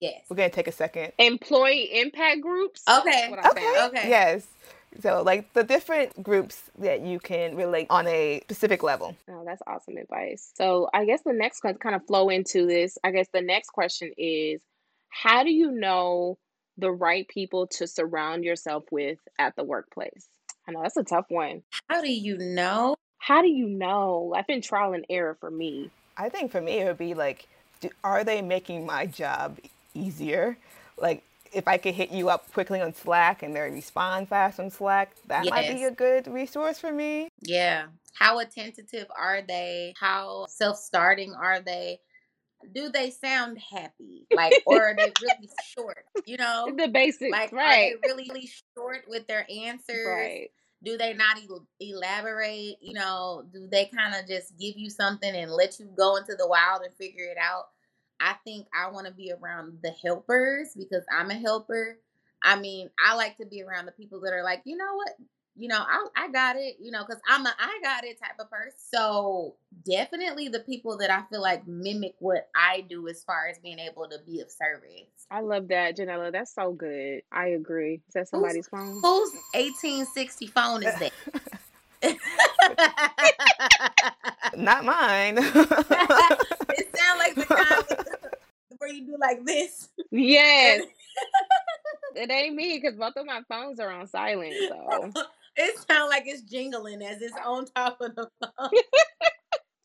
Yes. 0.01 0.23
We're 0.29 0.37
gonna 0.37 0.51
take 0.51 0.69
a 0.69 0.73
second. 0.73 1.13
Employee 1.19 1.91
impact 2.01 2.41
groups. 2.41 2.83
Okay. 2.89 3.35
Okay. 3.47 3.85
Okay. 3.87 4.09
Yes. 4.09 4.47
So, 5.01 5.23
like 5.23 5.53
the 5.53 5.65
different 5.65 6.23
groups 6.23 6.63
that 6.79 7.03
you 7.03 7.19
can 7.19 7.57
relate 7.57 7.87
on 7.91 8.07
a 8.07 8.41
specific 8.45 8.83
level. 8.83 9.17
Oh, 9.31 9.43
that's 9.45 9.63
awesome 9.67 9.97
advice. 9.97 10.51
So, 10.55 10.89
I 10.93 11.05
guess 11.05 11.23
the 11.25 11.33
next 11.33 11.63
one 11.63 11.75
kind 11.75 11.95
of 11.95 12.07
flow 12.07 12.29
into 12.29 12.67
this. 12.67 12.99
I 13.05 13.11
guess 13.11 13.29
the 13.33 13.43
next 13.43 13.71
question 13.71 14.13
is 14.17 14.61
how 15.11 15.43
do 15.45 15.51
you 15.51 15.71
know 15.71 16.39
the 16.77 16.91
right 16.91 17.27
people 17.29 17.67
to 17.67 17.87
surround 17.87 18.45
yourself 18.45 18.85
with 18.91 19.19
at 19.39 19.57
the 19.57 19.65
workplace? 19.65 20.29
I 20.67 20.73
know 20.73 20.83
that's 20.83 20.97
a 20.97 21.05
tough 21.05 21.27
one. 21.29 21.63
How 21.89 22.03
do 22.03 22.13
you 22.13 22.39
know? 22.39 22.95
How 23.19 23.43
do 23.43 23.49
you 23.49 23.67
know? 23.67 24.33
I've 24.37 24.47
been 24.47 24.63
trial 24.63 24.93
and 24.93 25.05
error 25.11 25.37
for 25.41 25.51
me. 25.51 25.91
I 26.17 26.29
think 26.29 26.51
for 26.51 26.61
me, 26.61 26.79
it 26.79 26.85
would 26.85 26.99
be 26.99 27.15
like, 27.15 27.47
do, 27.81 27.91
are 28.05 28.25
they 28.25 28.43
making 28.43 28.87
my 28.87 29.07
job 29.07 29.59
easier? 29.95 30.57
Like, 30.97 31.23
if 31.53 31.69
I 31.69 31.77
could 31.79 31.95
hit 31.95 32.11
you 32.11 32.29
up 32.29 32.51
quickly 32.53 32.81
on 32.81 32.95
Slack 32.95 33.43
and 33.43 33.55
they 33.55 33.61
respond 33.61 34.29
fast 34.29 34.61
on 34.61 34.71
Slack, 34.71 35.13
that 35.27 35.45
yes. 35.45 35.51
might 35.51 35.75
be 35.75 35.85
a 35.85 35.91
good 35.91 36.27
resource 36.27 36.79
for 36.79 36.93
me. 36.93 37.29
Yeah. 37.41 37.87
How 38.15 38.39
attentive 38.41 39.07
are 39.17 39.43
they? 39.47 39.95
How 39.99 40.47
self 40.49 40.79
starting 40.79 41.35
are 41.35 41.61
they? 41.61 42.01
Do 42.75 42.89
they 42.89 43.11
sound 43.11 43.59
happy? 43.59 44.27
Like, 44.35 44.53
or 44.67 44.89
are 44.89 44.97
they 44.97 45.13
really 45.23 45.49
short? 45.77 46.05
You 46.27 46.39
know, 46.39 46.73
the 46.77 46.89
basics, 46.89 47.31
like, 47.31 47.53
right? 47.53 47.95
Are 47.95 47.99
they 48.03 48.09
really, 48.09 48.29
really 48.29 48.51
short 48.77 49.05
with 49.07 49.27
their 49.29 49.47
answers? 49.49 50.07
Right. 50.07 50.49
Do 50.83 50.97
they 50.97 51.15
not 51.15 51.39
elaborate? 51.81 52.77
You 52.81 52.95
know, 52.95 53.45
do 53.53 53.69
they 53.71 53.87
kind 53.87 54.15
of 54.15 54.29
just 54.29 54.59
give 54.59 54.75
you 54.77 54.91
something 54.91 55.35
and 55.35 55.51
let 55.53 55.79
you 55.79 55.89
go 55.97 56.17
into 56.17 56.35
the 56.37 56.49
wild 56.49 56.83
and 56.83 56.95
figure 56.95 57.25
it 57.25 57.39
out? 57.39 57.65
I 58.21 58.35
think 58.45 58.67
I 58.75 58.91
want 58.91 59.07
to 59.07 59.13
be 59.13 59.33
around 59.33 59.79
the 59.83 59.91
helpers 59.91 60.75
because 60.77 61.05
I'm 61.13 61.31
a 61.31 61.35
helper. 61.35 61.99
I 62.43 62.59
mean, 62.59 62.91
I 63.05 63.15
like 63.15 63.37
to 63.39 63.47
be 63.47 63.63
around 63.63 63.87
the 63.87 63.93
people 63.93 64.21
that 64.21 64.33
are 64.33 64.45
like, 64.45 64.63
you 64.65 64.77
know 64.77 64.95
what, 64.95 65.11
you 65.59 65.67
know, 65.67 65.79
I, 65.79 66.07
I 66.17 66.29
got 66.31 66.57
it, 66.57 66.77
you 66.81 66.93
know, 66.93 67.05
because 67.05 67.21
I'm 67.29 67.45
a 67.45 67.53
I 67.59 67.81
got 67.83 68.05
it 68.05 68.19
type 68.21 68.39
of 68.39 68.49
person. 68.49 68.79
So 68.79 69.57
definitely 69.85 70.49
the 70.49 70.61
people 70.61 70.97
that 70.99 71.11
I 71.11 71.23
feel 71.31 71.43
like 71.43 71.67
mimic 71.67 72.15
what 72.21 72.49
I 72.55 72.83
do 72.89 73.09
as 73.09 73.25
far 73.25 73.49
as 73.49 73.59
being 73.59 73.81
able 73.81 74.09
to 74.09 74.19
be 74.25 74.41
of 74.41 74.51
service. 74.51 75.09
I 75.31 75.41
love 75.41 75.69
that, 75.69 75.97
Janella. 75.97 76.31
That's 76.31 76.55
so 76.55 76.73
good. 76.73 77.23
I 77.33 77.49
agree. 77.49 78.01
Is 78.07 78.15
that 78.15 78.29
somebody's 78.29 78.69
who's, 78.71 78.81
phone? 78.81 79.01
Whose 79.03 79.33
1860 79.55 80.47
phone 80.47 80.85
is 80.85 80.95
that? 81.01 81.13
Not 84.57 84.85
mine. 84.85 85.39
it 85.39 86.97
sounds 86.97 87.19
like 87.19 87.35
the 87.35 87.45
kind 87.47 87.85
where 88.79 88.91
you 88.91 89.07
do 89.07 89.17
like 89.21 89.45
this. 89.45 89.89
Yes. 90.11 90.85
it 92.15 92.31
ain't 92.31 92.55
me 92.55 92.81
because 92.81 92.99
both 92.99 93.17
of 93.17 93.27
my 93.27 93.43
phones 93.49 93.81
are 93.81 93.91
on 93.91 94.07
silent. 94.07 94.55
So 94.69 95.13
it 95.57 95.79
sounds 95.89 96.11
like 96.11 96.25
it's 96.27 96.43
jingling 96.43 97.03
as 97.03 97.21
it's 97.21 97.35
on 97.45 97.67
top 97.67 98.01
of 98.01 98.15
the 98.15 98.31
phone. 98.41 98.71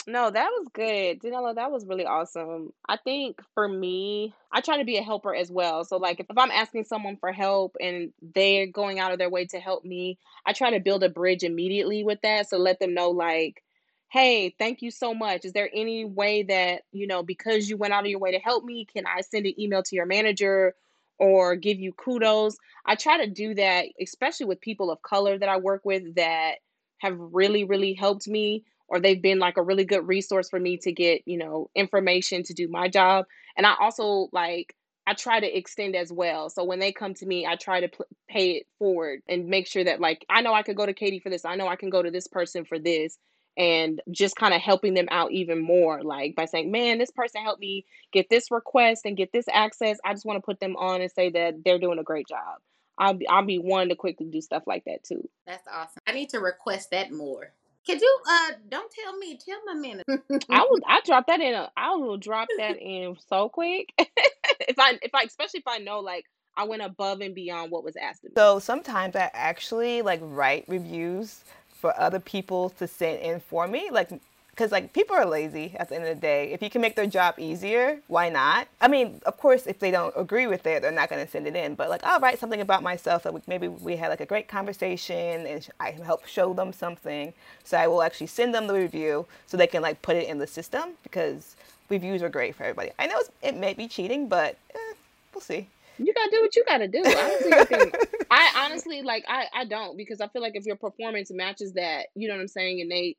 No, 0.05 0.29
that 0.29 0.50
was 0.51 0.67
good. 0.74 1.22
Danilo, 1.22 1.53
that 1.53 1.72
was 1.72 1.86
really 1.86 2.05
awesome. 2.05 2.74
I 2.89 2.98
think 2.98 3.39
for 3.53 3.67
me, 3.69 4.33
I 4.51 4.60
try 4.60 4.77
to 4.77 4.83
be 4.83 4.98
a 4.98 5.01
helper 5.01 5.33
as 5.33 5.50
well. 5.50 5.86
So, 5.86 5.95
like, 5.98 6.19
if, 6.19 6.25
if 6.29 6.38
I'm 6.38 6.51
asking 6.51 6.83
someone 6.83 7.15
for 7.15 7.31
help 7.31 7.77
and 7.79 8.12
they're 8.22 8.67
going 8.67 9.00
out 9.00 9.13
of 9.13 9.19
their 9.19 9.29
way 9.29 9.45
to 9.48 9.60
help 9.60 9.86
me, 9.86 10.19
I 10.45 10.51
try 10.51 10.72
to 10.72 10.81
build 10.81 11.03
a 11.03 11.10
bridge 11.10 11.43
immediately 11.43 12.03
with 12.03 12.19
that. 12.22 12.50
So, 12.50 12.57
let 12.57 12.79
them 12.79 12.93
know, 12.93 13.12
like, 13.12 13.63
hey, 14.10 14.53
thank 14.60 14.81
you 14.81 14.91
so 14.91 15.13
much. 15.13 15.45
Is 15.45 15.53
there 15.53 15.69
any 15.74 16.03
way 16.03 16.43
that, 16.43 16.81
you 16.91 17.07
know, 17.07 17.24
because 17.24 17.69
you 17.69 17.77
went 17.77 17.93
out 17.93 18.03
of 18.03 18.10
your 18.10 18.19
way 18.19 18.31
to 18.33 18.39
help 18.39 18.65
me, 18.65 18.86
can 18.86 19.05
I 19.07 19.22
send 19.22 19.45
an 19.45 19.60
email 19.60 19.83
to 19.83 19.95
your 19.95 20.05
manager 20.05 20.75
or 21.17 21.55
give 21.55 21.79
you 21.79 21.93
kudos? 21.93 22.57
I 22.86 22.95
try 22.95 23.25
to 23.25 23.31
do 23.31 23.55
that, 23.55 23.86
especially 24.01 24.48
with 24.48 24.60
people 24.60 24.91
of 24.91 25.01
color 25.01 25.38
that 25.38 25.50
I 25.50 25.57
work 25.57 25.83
with 25.86 26.15
that 26.15 26.55
have 27.00 27.17
really, 27.17 27.63
really 27.63 27.93
helped 27.93 28.27
me 28.27 28.65
or 28.87 28.99
they've 28.99 29.21
been 29.21 29.39
like 29.39 29.57
a 29.57 29.63
really 29.63 29.85
good 29.85 30.07
resource 30.07 30.49
for 30.49 30.59
me 30.59 30.77
to 30.77 30.91
get, 30.91 31.21
you 31.25 31.37
know, 31.37 31.69
information 31.75 32.43
to 32.43 32.53
do 32.53 32.67
my 32.67 32.87
job. 32.87 33.25
And 33.57 33.65
I 33.65 33.75
also 33.79 34.29
like 34.31 34.75
I 35.05 35.13
try 35.13 35.39
to 35.39 35.57
extend 35.57 35.95
as 35.95 36.11
well. 36.11 36.49
So 36.49 36.63
when 36.63 36.79
they 36.79 36.91
come 36.91 37.13
to 37.15 37.25
me, 37.25 37.45
I 37.45 37.55
try 37.55 37.81
to 37.81 37.89
pay 38.29 38.51
it 38.51 38.67
forward 38.79 39.21
and 39.27 39.47
make 39.47 39.67
sure 39.67 39.83
that 39.83 39.99
like 39.99 40.25
I 40.29 40.41
know 40.41 40.53
I 40.53 40.63
could 40.63 40.77
go 40.77 40.85
to 40.85 40.93
Katie 40.93 41.19
for 41.19 41.29
this. 41.29 41.45
I 41.45 41.55
know 41.55 41.67
I 41.67 41.75
can 41.75 41.89
go 41.89 42.01
to 42.01 42.11
this 42.11 42.27
person 42.27 42.65
for 42.65 42.79
this 42.79 43.17
and 43.55 44.01
just 44.09 44.35
kind 44.35 44.53
of 44.53 44.61
helping 44.61 44.95
them 44.95 45.07
out 45.11 45.31
even 45.31 45.61
more 45.61 46.01
like 46.01 46.35
by 46.35 46.45
saying, 46.45 46.71
"Man, 46.71 46.97
this 46.97 47.11
person 47.11 47.43
helped 47.43 47.61
me 47.61 47.85
get 48.11 48.29
this 48.29 48.49
request 48.49 49.05
and 49.05 49.17
get 49.17 49.31
this 49.31 49.45
access. 49.51 49.99
I 50.03 50.13
just 50.13 50.25
want 50.25 50.37
to 50.37 50.45
put 50.45 50.59
them 50.59 50.75
on 50.75 51.01
and 51.01 51.11
say 51.11 51.29
that 51.31 51.63
they're 51.63 51.79
doing 51.79 51.99
a 51.99 52.03
great 52.03 52.27
job." 52.27 52.59
I'll 52.97 53.13
be 53.13 53.27
I'll 53.27 53.45
be 53.45 53.57
one 53.57 53.89
to 53.89 53.95
quickly 53.95 54.27
do 54.27 54.41
stuff 54.41 54.63
like 54.67 54.85
that 54.85 55.03
too. 55.03 55.27
That's 55.47 55.67
awesome. 55.67 56.01
I 56.07 56.11
need 56.11 56.29
to 56.29 56.39
request 56.39 56.91
that 56.91 57.11
more. 57.11 57.51
Could 57.85 58.01
you 58.01 58.19
uh 58.29 58.51
don't 58.69 58.91
tell 58.91 59.17
me, 59.17 59.37
tell 59.37 59.59
my 59.65 59.73
manager. 59.73 60.03
I 60.49 60.65
will 60.69 60.79
I 60.87 61.01
drop 61.05 61.27
that 61.27 61.41
in 61.41 61.53
a 61.53 61.71
I 61.75 61.95
will 61.95 62.17
drop 62.17 62.47
that 62.57 62.77
in 62.77 63.17
so 63.29 63.49
quick. 63.49 63.93
if 63.97 64.79
I 64.79 64.97
if 65.01 65.13
I 65.13 65.23
especially 65.23 65.59
if 65.59 65.67
I 65.67 65.79
know 65.79 65.99
like 65.99 66.25
I 66.55 66.65
went 66.65 66.81
above 66.81 67.21
and 67.21 67.33
beyond 67.35 67.71
what 67.71 67.83
was 67.83 67.95
asked 67.95 68.23
of 68.23 68.31
me. 68.31 68.33
So 68.37 68.59
sometimes 68.59 69.15
I 69.15 69.29
actually 69.33 70.01
like 70.01 70.19
write 70.21 70.65
reviews 70.67 71.41
for 71.67 71.97
other 71.99 72.19
people 72.19 72.69
to 72.71 72.87
send 72.87 73.19
in 73.19 73.39
for 73.39 73.67
me. 73.67 73.89
Like 73.91 74.09
because 74.53 74.72
like 74.72 74.93
people 74.93 75.15
are 75.15 75.25
lazy 75.25 75.75
at 75.77 75.89
the 75.89 75.95
end 75.95 76.05
of 76.05 76.15
the 76.15 76.22
day. 76.22 76.51
If 76.51 76.62
you 76.62 76.69
can 76.69 76.81
make 76.81 76.95
their 76.95 77.07
job 77.07 77.36
easier 77.39 78.00
why 78.07 78.29
not? 78.29 78.67
I 78.79 78.88
mean 78.88 79.19
of 79.25 79.38
course 79.38 79.65
if 79.65 79.79
they 79.79 79.91
don't 79.91 80.13
agree 80.15 80.48
with 80.48 80.65
it 80.67 80.81
they're 80.81 80.91
not 80.91 81.10
going 81.10 81.24
to 81.25 81.29
send 81.29 81.48
it 81.48 81.55
in. 81.55 81.75
But 81.75 81.89
like 81.89 82.03
i'll 82.03 82.19
write 82.19 82.39
something 82.39 82.62
about 82.62 82.83
myself 82.83 83.24
that 83.24 83.48
maybe 83.48 83.67
we 83.67 83.95
had 83.95 84.10
like 84.10 84.22
a 84.22 84.25
great 84.25 84.48
conversation 84.48 85.45
and 85.48 85.67
i 85.79 85.91
help 85.91 86.25
show 86.27 86.53
them 86.53 86.72
something. 86.72 87.33
So 87.63 87.77
i 87.77 87.88
will 87.88 88.03
actually 88.03 88.27
send 88.27 88.53
them 88.53 88.67
the 88.67 88.75
review 88.75 89.25
so 89.48 89.57
they 89.57 89.67
can 89.67 89.81
like 89.81 90.01
put 90.01 90.15
it 90.15 90.27
in 90.29 90.38
the 90.38 90.48
system 90.48 90.91
because 91.03 91.55
reviews 91.89 92.22
are 92.22 92.29
great 92.29 92.55
for 92.55 92.63
everybody. 92.63 92.91
I 93.00 93.07
know 93.07 93.19
it 93.41 93.55
may 93.57 93.74
be 93.74 93.88
cheating 93.88 94.27
but 94.27 94.57
eh, 94.75 94.93
we'll 95.33 95.41
see. 95.41 95.67
You 95.98 96.13
gotta 96.13 96.31
do 96.31 96.41
what 96.41 96.55
you 96.55 96.63
gotta 96.67 96.88
do. 96.88 97.01
I, 97.05 97.91
I 98.31 98.65
honestly 98.65 99.01
like 99.01 99.25
I 99.27 99.45
I 99.53 99.65
don't 99.65 99.98
because 99.98 100.22
I 100.22 100.27
feel 100.27 100.41
like 100.41 100.55
if 100.55 100.65
your 100.65 100.75
performance 100.75 101.31
matches 101.31 101.74
that, 101.74 102.07
you 102.15 102.27
know 102.27 102.36
what 102.36 102.41
I'm 102.41 102.48
saying, 102.48 102.81
and 102.81 102.89
they 102.89 103.15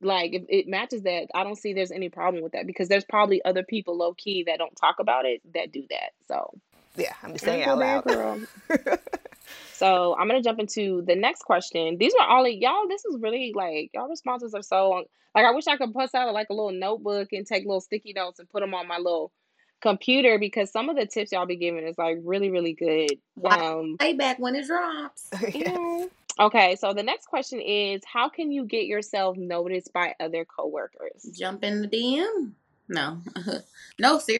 like 0.00 0.32
if 0.32 0.42
it 0.48 0.68
matches 0.68 1.02
that, 1.02 1.28
I 1.34 1.44
don't 1.44 1.56
see 1.56 1.72
there's 1.72 1.90
any 1.90 2.08
problem 2.08 2.42
with 2.42 2.52
that 2.52 2.66
because 2.66 2.88
there's 2.88 3.04
probably 3.04 3.44
other 3.44 3.62
people 3.62 3.96
low 3.96 4.14
key 4.14 4.44
that 4.44 4.58
don't 4.58 4.74
talk 4.76 4.96
about 4.98 5.24
it 5.24 5.40
that 5.54 5.72
do 5.72 5.84
that. 5.90 6.10
So 6.26 6.52
yeah, 6.96 7.14
I'm 7.22 7.32
just 7.32 7.44
saying 7.44 7.64
out 7.64 7.78
loud. 7.78 8.04
Girl. 8.04 8.40
so 9.72 10.16
I'm 10.18 10.28
gonna 10.28 10.42
jump 10.42 10.58
into 10.58 11.02
the 11.02 11.14
next 11.14 11.42
question. 11.42 11.96
These 11.98 12.14
are 12.18 12.26
all 12.26 12.46
y'all. 12.46 12.88
This 12.88 13.04
is 13.04 13.16
really 13.20 13.52
like 13.54 13.90
y'all 13.94 14.08
responses 14.08 14.54
are 14.54 14.62
so 14.62 15.04
like 15.34 15.44
I 15.44 15.52
wish 15.52 15.66
I 15.66 15.76
could 15.76 15.92
bust 15.92 16.14
out 16.14 16.32
like 16.32 16.48
a 16.50 16.54
little 16.54 16.72
notebook 16.72 17.28
and 17.32 17.46
take 17.46 17.64
little 17.64 17.80
sticky 17.80 18.12
notes 18.14 18.38
and 18.38 18.48
put 18.48 18.60
them 18.60 18.74
on 18.74 18.88
my 18.88 18.98
little 18.98 19.32
computer 19.80 20.38
because 20.38 20.72
some 20.72 20.88
of 20.88 20.96
the 20.96 21.06
tips 21.06 21.30
y'all 21.30 21.46
be 21.46 21.56
giving 21.56 21.86
is 21.86 21.96
like 21.96 22.18
really 22.22 22.50
really 22.50 22.72
good. 22.72 23.12
Um, 23.44 23.96
back 24.16 24.38
when 24.38 24.56
it 24.56 24.66
drops. 24.66 25.28
yeah. 25.54 26.06
Okay, 26.40 26.76
so 26.76 26.94
the 26.94 27.02
next 27.02 27.26
question 27.26 27.60
is 27.60 28.00
how 28.04 28.28
can 28.28 28.52
you 28.52 28.64
get 28.64 28.86
yourself 28.86 29.36
noticed 29.36 29.92
by 29.92 30.14
other 30.20 30.44
coworkers? 30.44 31.28
Jump 31.36 31.64
in 31.64 31.82
the 31.82 31.88
DM? 31.88 32.52
No. 32.88 33.20
no, 33.98 34.18
seriously. 34.18 34.38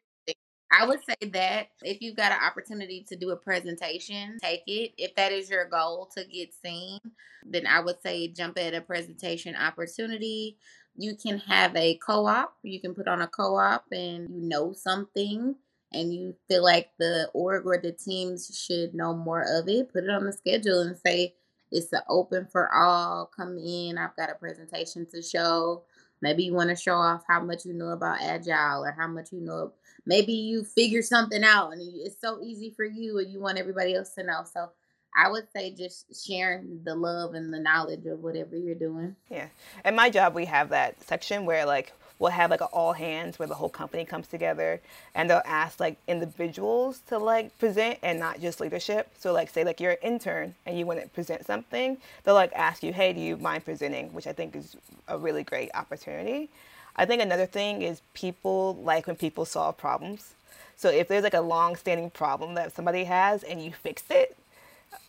I 0.70 0.86
would 0.86 1.00
say 1.02 1.28
that 1.30 1.68
if 1.82 2.00
you've 2.00 2.16
got 2.16 2.30
an 2.30 2.38
opportunity 2.44 3.04
to 3.08 3.16
do 3.16 3.30
a 3.30 3.36
presentation, 3.36 4.38
take 4.40 4.62
it. 4.66 4.92
If 4.96 5.14
that 5.16 5.32
is 5.32 5.50
your 5.50 5.64
goal 5.64 6.08
to 6.14 6.24
get 6.24 6.54
seen, 6.54 7.00
then 7.44 7.66
I 7.66 7.80
would 7.80 8.00
say 8.02 8.28
jump 8.28 8.58
at 8.58 8.74
a 8.74 8.80
presentation 8.80 9.56
opportunity. 9.56 10.56
You 10.94 11.16
can 11.16 11.38
have 11.38 11.74
a 11.74 11.96
co 11.96 12.26
op. 12.26 12.54
You 12.62 12.80
can 12.80 12.94
put 12.94 13.08
on 13.08 13.22
a 13.22 13.26
co 13.26 13.56
op 13.56 13.86
and 13.90 14.28
you 14.28 14.48
know 14.48 14.72
something 14.72 15.56
and 15.92 16.14
you 16.14 16.34
feel 16.48 16.62
like 16.62 16.90
the 16.98 17.30
org 17.32 17.66
or 17.66 17.78
the 17.78 17.92
teams 17.92 18.62
should 18.66 18.94
know 18.94 19.14
more 19.14 19.44
of 19.48 19.68
it, 19.68 19.92
put 19.92 20.04
it 20.04 20.10
on 20.10 20.24
the 20.24 20.32
schedule 20.32 20.80
and 20.80 20.96
say, 21.04 21.34
it's 21.70 21.92
an 21.92 22.00
open 22.08 22.46
for 22.50 22.72
all. 22.74 23.30
Come 23.36 23.58
in. 23.58 23.98
I've 23.98 24.16
got 24.16 24.30
a 24.30 24.34
presentation 24.34 25.06
to 25.12 25.22
show. 25.22 25.82
Maybe 26.20 26.44
you 26.44 26.54
want 26.54 26.70
to 26.70 26.76
show 26.76 26.94
off 26.94 27.22
how 27.28 27.40
much 27.40 27.64
you 27.64 27.72
know 27.72 27.88
about 27.88 28.20
agile 28.20 28.84
or 28.84 28.92
how 28.92 29.06
much 29.06 29.32
you 29.32 29.40
know. 29.40 29.72
Maybe 30.06 30.32
you 30.32 30.64
figure 30.64 31.02
something 31.02 31.44
out 31.44 31.72
and 31.72 31.82
it's 31.82 32.20
so 32.20 32.40
easy 32.42 32.72
for 32.74 32.84
you 32.84 33.18
and 33.18 33.30
you 33.30 33.40
want 33.40 33.58
everybody 33.58 33.94
else 33.94 34.14
to 34.14 34.24
know. 34.24 34.42
So 34.52 34.70
I 35.16 35.30
would 35.30 35.50
say 35.54 35.72
just 35.72 36.26
sharing 36.26 36.80
the 36.84 36.94
love 36.94 37.34
and 37.34 37.52
the 37.52 37.60
knowledge 37.60 38.06
of 38.06 38.20
whatever 38.20 38.56
you're 38.56 38.74
doing. 38.74 39.16
Yeah. 39.30 39.48
At 39.84 39.94
my 39.94 40.10
job, 40.10 40.34
we 40.34 40.46
have 40.46 40.70
that 40.70 41.00
section 41.02 41.44
where 41.44 41.66
like 41.66 41.92
we'll 42.18 42.30
have 42.30 42.50
like 42.50 42.60
an 42.60 42.68
all 42.72 42.92
hands 42.92 43.38
where 43.38 43.48
the 43.48 43.54
whole 43.54 43.68
company 43.68 44.04
comes 44.04 44.26
together 44.26 44.80
and 45.14 45.28
they'll 45.28 45.42
ask 45.44 45.80
like 45.80 45.96
individuals 46.06 47.00
to 47.08 47.18
like 47.18 47.56
present 47.58 47.98
and 48.02 48.18
not 48.18 48.40
just 48.40 48.60
leadership. 48.60 49.10
So 49.18 49.32
like 49.32 49.50
say 49.50 49.64
like 49.64 49.80
you're 49.80 49.92
an 49.92 49.98
intern 50.02 50.54
and 50.66 50.78
you 50.78 50.86
want 50.86 51.00
to 51.02 51.08
present 51.08 51.46
something, 51.46 51.98
they'll 52.24 52.34
like 52.34 52.52
ask 52.54 52.82
you, 52.82 52.92
hey, 52.92 53.12
do 53.12 53.20
you 53.20 53.36
mind 53.36 53.64
presenting? 53.64 54.12
Which 54.12 54.26
I 54.26 54.32
think 54.32 54.56
is 54.56 54.76
a 55.06 55.18
really 55.18 55.42
great 55.42 55.70
opportunity. 55.74 56.48
I 56.96 57.04
think 57.04 57.22
another 57.22 57.46
thing 57.46 57.82
is 57.82 58.02
people 58.14 58.76
like 58.82 59.06
when 59.06 59.16
people 59.16 59.44
solve 59.44 59.76
problems. 59.76 60.34
So 60.76 60.88
if 60.90 61.08
there's 61.08 61.24
like 61.24 61.34
a 61.34 61.40
long 61.40 61.74
standing 61.74 62.08
problem 62.08 62.54
that 62.54 62.72
somebody 62.72 63.04
has 63.04 63.42
and 63.42 63.60
you 63.62 63.72
fix 63.72 64.04
it, 64.10 64.37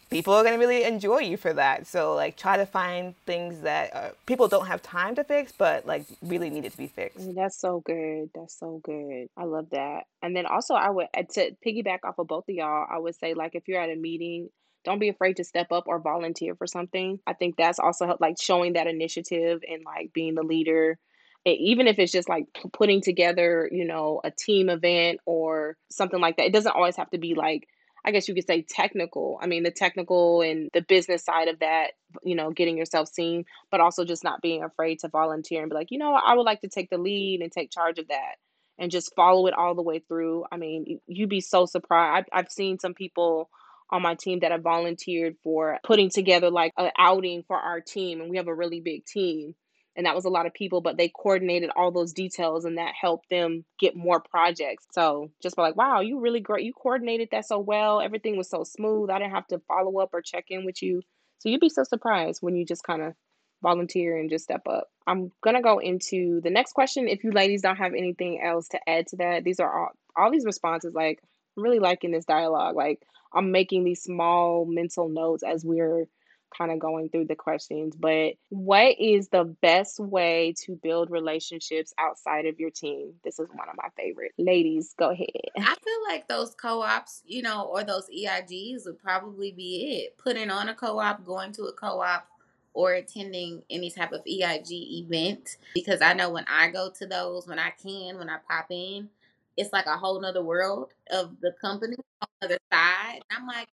people 0.09 0.33
are 0.33 0.43
going 0.43 0.53
to 0.53 0.59
really 0.59 0.83
enjoy 0.83 1.19
you 1.19 1.37
for 1.37 1.53
that. 1.53 1.87
So 1.87 2.15
like 2.15 2.35
try 2.35 2.57
to 2.57 2.65
find 2.65 3.15
things 3.25 3.61
that 3.61 3.95
uh, 3.95 4.09
people 4.25 4.47
don't 4.47 4.67
have 4.67 4.81
time 4.81 5.15
to 5.15 5.23
fix, 5.23 5.51
but 5.51 5.85
like 5.85 6.05
really 6.21 6.49
needed 6.49 6.71
to 6.71 6.77
be 6.77 6.87
fixed. 6.87 7.35
That's 7.35 7.59
so 7.59 7.81
good. 7.81 8.29
That's 8.33 8.57
so 8.57 8.81
good. 8.83 9.27
I 9.37 9.43
love 9.45 9.67
that. 9.71 10.05
And 10.21 10.35
then 10.35 10.45
also 10.45 10.73
I 10.73 10.89
would 10.89 11.07
uh, 11.15 11.23
to 11.33 11.55
piggyback 11.65 11.99
off 12.03 12.19
of 12.19 12.27
both 12.27 12.49
of 12.49 12.55
y'all, 12.55 12.87
I 12.89 12.97
would 12.97 13.15
say 13.15 13.33
like 13.33 13.55
if 13.55 13.67
you're 13.67 13.81
at 13.81 13.89
a 13.89 13.95
meeting, 13.95 14.49
don't 14.85 14.99
be 14.99 15.09
afraid 15.09 15.37
to 15.37 15.43
step 15.43 15.71
up 15.71 15.85
or 15.87 15.99
volunteer 15.99 16.55
for 16.55 16.65
something. 16.65 17.19
I 17.27 17.33
think 17.33 17.55
that's 17.57 17.79
also 17.79 18.15
like 18.19 18.41
showing 18.41 18.73
that 18.73 18.87
initiative 18.87 19.61
and 19.69 19.83
like 19.83 20.13
being 20.13 20.35
the 20.35 20.43
leader 20.43 20.97
and 21.45 21.55
even 21.57 21.87
if 21.87 21.99
it's 21.99 22.11
just 22.11 22.29
like 22.29 22.45
putting 22.73 23.01
together, 23.01 23.69
you 23.71 23.85
know, 23.85 24.21
a 24.23 24.31
team 24.31 24.69
event 24.69 25.19
or 25.25 25.77
something 25.89 26.19
like 26.19 26.37
that. 26.37 26.47
It 26.47 26.53
doesn't 26.53 26.75
always 26.75 26.95
have 26.97 27.09
to 27.11 27.17
be 27.17 27.33
like 27.33 27.67
I 28.03 28.12
guess 28.12 28.27
you 28.27 28.34
could 28.34 28.48
say 28.48 28.62
technical. 28.62 29.39
I 29.41 29.48
mean, 29.48 29.63
the 29.63 29.72
technical 29.72 30.41
and 30.41 30.70
the 30.74 30.82
business 30.82 31.24
side 31.24 31.48
of 31.48 31.60
that, 31.60 31.91
you 32.24 32.36
know, 32.36 32.51
getting 32.51 32.77
yourself 32.77 33.10
seen, 33.10 33.46
but 33.72 33.82
also 33.82 34.06
just 34.06 34.24
not 34.24 34.41
being 34.41 34.63
afraid 34.63 35.00
to 35.00 35.10
volunteer 35.10 35.62
and 35.62 35.70
be 35.70 35.75
like, 35.75 35.91
you 35.91 36.00
know, 36.00 36.13
I 36.13 36.34
would 36.36 36.46
like 36.46 36.62
to 36.62 36.70
take 36.70 36.89
the 36.89 36.98
lead 36.98 37.41
and 37.41 37.51
take 37.51 37.72
charge 37.72 38.00
of 38.00 38.08
that 38.08 38.36
and 38.77 38.91
just 38.91 39.13
follow 39.15 39.48
it 39.48 39.53
all 39.53 39.75
the 39.75 39.82
way 39.82 40.00
through. 40.00 40.46
I 40.51 40.58
mean, 40.58 41.00
you'd 41.08 41.29
be 41.29 41.41
so 41.41 41.65
surprised. 41.65 42.27
I've, 42.34 42.46
I've 42.46 42.51
seen 42.51 42.79
some 42.79 42.94
people 42.94 43.50
on 43.91 44.01
my 44.01 44.15
team 44.15 44.39
that 44.39 44.51
have 44.51 44.62
volunteered 44.62 45.36
for 45.44 45.79
putting 45.84 46.10
together 46.10 46.50
like 46.50 46.74
an 46.77 46.91
outing 46.98 47.44
for 47.48 47.58
our 47.58 47.82
team, 47.82 48.22
and 48.22 48.29
we 48.29 48.38
have 48.38 48.48
a 48.48 48.53
really 48.53 48.82
big 48.82 49.06
team 49.06 49.56
and 50.00 50.06
that 50.06 50.15
was 50.15 50.24
a 50.24 50.29
lot 50.29 50.46
of 50.46 50.53
people 50.53 50.79
but 50.79 50.96
they 50.96 51.10
coordinated 51.10 51.70
all 51.75 51.91
those 51.91 52.13
details 52.13 52.63
and 52.63 52.77
that 52.77 52.94
helped 53.00 53.29
them 53.29 53.65
get 53.77 53.98
more 53.98 54.22
projects. 54.22 54.86
So 54.91 55.29
just 55.44 55.58
like 55.58 55.75
wow 55.75 56.00
you 56.00 56.22
really 56.22 56.39
great. 56.39 56.63
You 56.65 56.72
coordinated 56.72 57.27
that 57.32 57.46
so 57.46 57.60
well. 57.60 58.00
Everything 58.00 58.38
was 58.38 58.50
so 58.50 58.63
smooth. 58.63 59.10
I 59.10 59.20
didn't 59.20 59.34
have 59.34 59.48
to 59.48 59.60
follow 59.68 60.00
up 60.00 60.12
or 60.13 60.22
check 60.22 60.46
in 60.50 60.65
with 60.65 60.82
you. 60.82 61.01
So 61.39 61.50
you'd 61.50 61.60
be 61.60 61.68
so 61.68 61.84
surprised 61.84 62.41
when 62.41 62.56
you 62.56 62.65
just 62.65 62.84
kind 62.84 63.01
of 63.01 63.13
volunteer 63.62 64.18
and 64.18 64.29
just 64.29 64.46
step 64.46 64.62
up. 64.70 64.88
I'm 65.06 65.34
gonna 65.44 65.62
go 65.62 65.79
into 65.79 66.39
the 66.41 66.50
next 66.50 66.72
question 66.72 67.10
if 67.10 67.25
you 67.25 67.32
ladies 67.32 67.62
don't 67.62 67.75
have 67.75 67.94
anything 67.94 68.41
else 68.41 68.70
to 68.70 68.89
add 68.89 69.08
to 69.08 69.18
that. 69.18 69.44
These 69.44 69.60
are 69.60 69.82
all 69.82 69.89
all 70.15 70.32
these 70.32 70.46
responses 70.46 70.94
like 70.94 71.20
i'm 71.58 71.63
really 71.63 71.79
liking 71.79 72.12
this 72.12 72.25
dialogue. 72.25 72.77
Like 72.77 73.01
i'm 73.34 73.51
making 73.51 73.84
these 73.84 74.01
small 74.01 74.65
mental 74.65 75.10
notes 75.10 75.44
as 75.44 75.65
we're 75.65 76.08
kind 76.56 76.72
of 76.72 76.79
going 76.79 77.10
through 77.10 77.25
the 77.25 77.36
questions, 77.36 77.96
but 77.96 78.34
what 78.50 78.96
is 79.00 79.29
the 79.29 79.44
best 79.62 80.00
way 80.00 80.53
to 80.65 80.75
build 80.75 81.10
relationships 81.10 81.94
outside 81.98 82.46
of 82.46 82.60
your 82.60 82.70
team? 82.70 83.13
This 83.24 83.39
is 83.39 83.48
one 83.53 83.70
of 83.70 83.75
my 83.77 83.89
favorite. 83.96 84.32
Ladies, 84.38 84.94
go 84.98 85.12
ahead. 85.12 85.27
I 85.58 85.75
feel 85.84 86.03
like 86.08 86.27
those 86.27 86.56
co 86.56 86.82
ops, 86.82 87.24
you 87.25 87.41
know, 87.41 87.63
or 87.63 87.84
those 87.84 88.10
EIGs 88.10 88.86
would 88.86 89.00
probably 89.00 89.51
be 89.51 90.03
it. 90.03 90.18
Putting 90.18 90.50
on 90.50 90.70
a 90.70 90.75
co 90.75 91.00
op, 91.00 91.25
going 91.25 91.51
to 91.53 91.63
a 91.63 91.74
co 91.74 92.01
op, 92.01 92.27
or 92.74 92.94
attending 92.94 93.62
any 93.70 93.89
type 93.89 94.12
of 94.12 94.22
EIG 94.27 94.72
event. 94.72 95.58
Because 95.74 96.01
I 96.01 96.13
know 96.13 96.29
when 96.29 96.46
I 96.48 96.70
go 96.70 96.89
to 96.98 97.06
those, 97.06 97.48
when 97.48 97.60
I 97.60 97.72
can, 97.72 98.18
when 98.18 98.29
I 98.29 98.38
pop 98.48 98.68
in, 98.70 99.10
it's 99.58 99.74
like 99.74 99.88
a 99.88 99.98
whole 99.98 100.22
nother 100.22 100.44
world 100.44 100.94
of 101.12 101.36
the 101.41 101.53
company, 101.60 101.96
on 102.22 102.27
the 102.39 102.46
other 102.46 102.58
side. 102.72 103.20
I'm 103.32 103.46
like, 103.46 103.68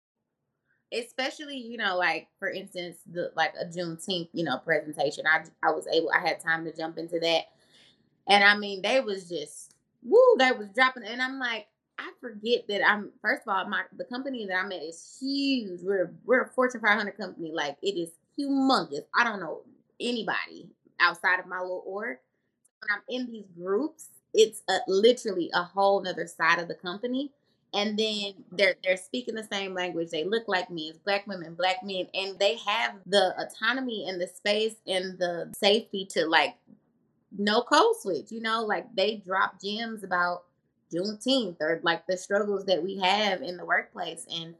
especially 0.92 1.56
you 1.56 1.76
know 1.76 1.96
like 1.96 2.28
for 2.38 2.48
instance 2.48 2.98
the 3.12 3.30
like 3.36 3.52
a 3.60 3.66
juneteenth 3.66 4.28
you 4.32 4.44
know 4.44 4.58
presentation. 4.58 5.24
I 5.26 5.44
i 5.62 5.70
was 5.72 5.86
able 5.88 6.10
i 6.10 6.20
had 6.26 6.40
time 6.40 6.64
to 6.64 6.72
jump 6.72 6.98
into 6.98 7.18
that. 7.20 7.44
And 8.28 8.44
i 8.44 8.56
mean 8.56 8.82
they 8.82 9.00
was 9.00 9.28
just 9.28 9.74
woo 10.02 10.36
they 10.38 10.52
was 10.52 10.68
dropping. 10.74 11.04
And 11.04 11.20
i'm 11.20 11.38
like 11.38 11.66
i 11.98 12.10
forget 12.20 12.68
that 12.68 12.86
i'm 12.86 13.10
first 13.22 13.42
of 13.46 13.54
all 13.54 13.68
my 13.68 13.82
the 13.96 14.04
company 14.04 14.46
that 14.46 14.56
i'm 14.56 14.72
at 14.72 14.82
is 14.82 15.18
huge. 15.20 15.80
We're 15.82 16.12
we're 16.24 16.42
a 16.42 16.48
fortune 16.48 16.80
500 16.80 17.16
company. 17.16 17.52
Like 17.52 17.76
it 17.82 17.98
is 17.98 18.10
humongous. 18.38 19.04
I 19.14 19.24
don't 19.24 19.40
know 19.40 19.62
anybody 20.00 20.70
outside 21.00 21.40
of 21.40 21.46
my 21.46 21.60
little 21.60 21.82
org. 21.86 22.18
When 22.80 22.88
I'm 22.94 23.02
in 23.08 23.32
these 23.32 23.46
groups, 23.58 24.08
it's 24.34 24.62
a, 24.68 24.78
literally 24.86 25.50
a 25.54 25.62
whole 25.62 26.02
nother 26.02 26.26
side 26.26 26.58
of 26.58 26.68
the 26.68 26.74
company. 26.74 27.32
And 27.74 27.98
then 27.98 28.32
they're 28.52 28.76
they're 28.82 28.96
speaking 28.96 29.34
the 29.34 29.44
same 29.44 29.74
language. 29.74 30.10
They 30.10 30.24
look 30.24 30.44
like 30.46 30.70
me. 30.70 30.88
It's 30.88 30.98
black 30.98 31.26
women, 31.26 31.54
black 31.54 31.82
men, 31.82 32.06
and 32.14 32.38
they 32.38 32.56
have 32.66 32.94
the 33.04 33.34
autonomy 33.38 34.08
and 34.08 34.20
the 34.20 34.28
space 34.28 34.76
and 34.86 35.18
the 35.18 35.52
safety 35.54 36.06
to 36.12 36.26
like 36.26 36.54
no 37.36 37.62
code 37.62 37.96
switch. 38.00 38.30
You 38.30 38.40
know, 38.40 38.64
like 38.64 38.86
they 38.94 39.16
drop 39.16 39.60
gems 39.60 40.04
about 40.04 40.44
Juneteenth 40.92 41.60
or 41.60 41.80
like 41.82 42.06
the 42.06 42.16
struggles 42.16 42.64
that 42.66 42.82
we 42.82 42.98
have 42.98 43.42
in 43.42 43.56
the 43.56 43.64
workplace. 43.64 44.26
And 44.32 44.54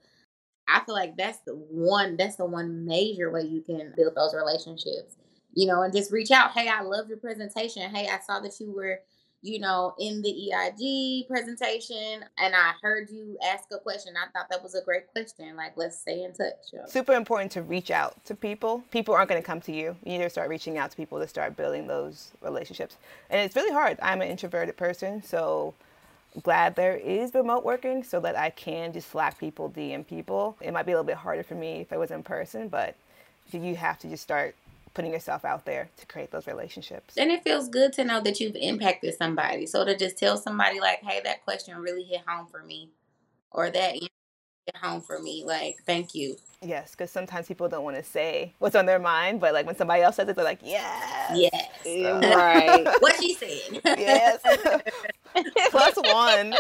I 0.69 0.81
feel 0.85 0.95
like 0.95 1.17
that's 1.17 1.39
the 1.47 1.55
one 1.55 2.17
that's 2.17 2.37
the 2.37 2.45
one 2.45 2.85
major 2.85 3.31
way 3.31 3.43
you 3.43 3.63
can 3.63 3.93
build 3.97 4.15
those 4.15 4.35
relationships. 4.35 5.17
You 5.55 5.67
know, 5.67 5.83
and 5.83 5.95
just 5.95 6.13
reach 6.13 6.31
out. 6.31 6.51
Hey, 6.51 6.69
I 6.69 6.83
love 6.83 7.09
your 7.09 7.17
presentation. 7.17 7.91
Hey, 7.95 8.09
I 8.09 8.19
saw 8.27 8.41
that 8.41 8.61
you 8.61 8.73
were 8.73 9.01
you 9.43 9.61
know, 9.61 9.95
in 9.99 10.23
the 10.23 10.29
EIG 10.29 11.29
presentation, 11.29 12.25
and 12.39 12.55
I 12.55 12.73
heard 12.83 13.11
you 13.11 13.37
ask 13.47 13.65
a 13.73 13.79
question. 13.79 14.15
I 14.17 14.31
thought 14.37 14.49
that 14.51 14.63
was 14.63 14.75
a 14.75 14.83
great 14.83 15.11
question. 15.13 15.57
Like, 15.57 15.73
let's 15.77 15.99
stay 15.99 16.25
in 16.25 16.33
touch. 16.33 16.89
Super 16.89 17.13
important 17.13 17.53
to 17.53 17.63
reach 17.63 17.91
out 17.91 18.23
to 18.25 18.35
people. 18.35 18.83
People 18.91 19.15
aren't 19.15 19.29
going 19.29 19.41
to 19.41 19.47
come 19.47 19.61
to 19.63 19.73
you. 19.73 19.97
You 20.05 20.19
need 20.19 20.25
to 20.25 20.31
start 20.31 20.49
reaching 20.49 20.79
out 20.79 20.91
to 20.91 20.97
people 20.97 21.19
to 21.21 21.29
start 21.29 21.57
building 21.57 21.87
those 21.87 22.33
relationships. 22.41 22.97
And 23.31 23.41
it's 23.41 23.55
really 23.55 23.73
hard. 23.73 23.99
I'm 24.03 24.21
an 24.21 24.29
introverted 24.29 24.77
person, 24.77 25.23
so 25.23 25.75
glad 26.43 26.77
there 26.77 26.97
is 26.97 27.35
remote 27.35 27.65
working 27.65 28.03
so 28.03 28.21
that 28.21 28.37
I 28.37 28.51
can 28.51 28.93
just 28.93 29.11
Slack 29.11 29.39
people, 29.39 29.71
DM 29.71 30.07
people. 30.07 30.57
It 30.61 30.73
might 30.73 30.87
be 30.87 30.93
a 30.93 30.97
little 30.97 31.07
bit 31.07 31.17
harder 31.17 31.43
for 31.43 31.55
me 31.55 31.81
if 31.81 31.93
I 31.93 31.97
was 31.97 32.11
in 32.11 32.23
person, 32.23 32.69
but 32.69 32.95
you 33.53 33.77
have 33.77 33.99
to 34.01 34.09
just 34.09 34.23
start 34.23 34.55
putting 34.97 35.13
yourself 35.13 35.45
out 35.45 35.67
there 35.67 35.91
to 35.99 36.07
create 36.07 36.31
those 36.31 36.47
relationships. 36.47 37.19
And 37.19 37.31
it 37.31 37.45
feels 37.45 37.69
good 37.69 37.93
to 37.93 38.05
know 38.05 38.23
that 38.23 38.41
you've 38.41 38.57
impacted 38.57 39.15
somebody. 39.15 39.67
So 39.67 39.85
to 39.85 39.95
just 39.95 40.17
tell 40.17 40.39
somebody 40.39 40.81
like, 40.81 41.03
"Hey, 41.03 41.21
that 41.23 41.45
question 41.45 41.77
really 41.77 42.03
hit 42.03 42.23
home 42.27 42.47
for 42.47 42.63
me," 42.63 42.89
or 43.51 43.69
that 43.69 43.93
hit 43.93 44.11
home 44.81 45.03
for 45.03 45.19
me, 45.21 45.45
like, 45.45 45.77
thank 45.85 46.15
you. 46.15 46.39
Yes, 46.63 46.93
because 46.93 47.11
sometimes 47.11 47.47
people 47.47 47.69
don't 47.69 47.85
want 47.85 47.97
to 47.97 48.03
say 48.03 48.55
what's 48.59 48.75
on 48.75 48.87
their 48.87 48.99
mind, 48.99 49.39
but 49.39 49.53
like 49.53 49.67
when 49.67 49.77
somebody 49.77 50.01
else 50.03 50.17
says 50.17 50.31
it, 50.31 50.35
they're 50.35 50.45
like, 50.45 50.61
"Yes, 50.63 51.31
yes, 51.35 51.69
so. 51.85 52.21
right." 52.35 52.87
what 53.01 53.17
she 53.21 53.35
said. 53.35 53.83
yes, 53.99 54.41
plus 55.71 55.97
one. 55.97 56.55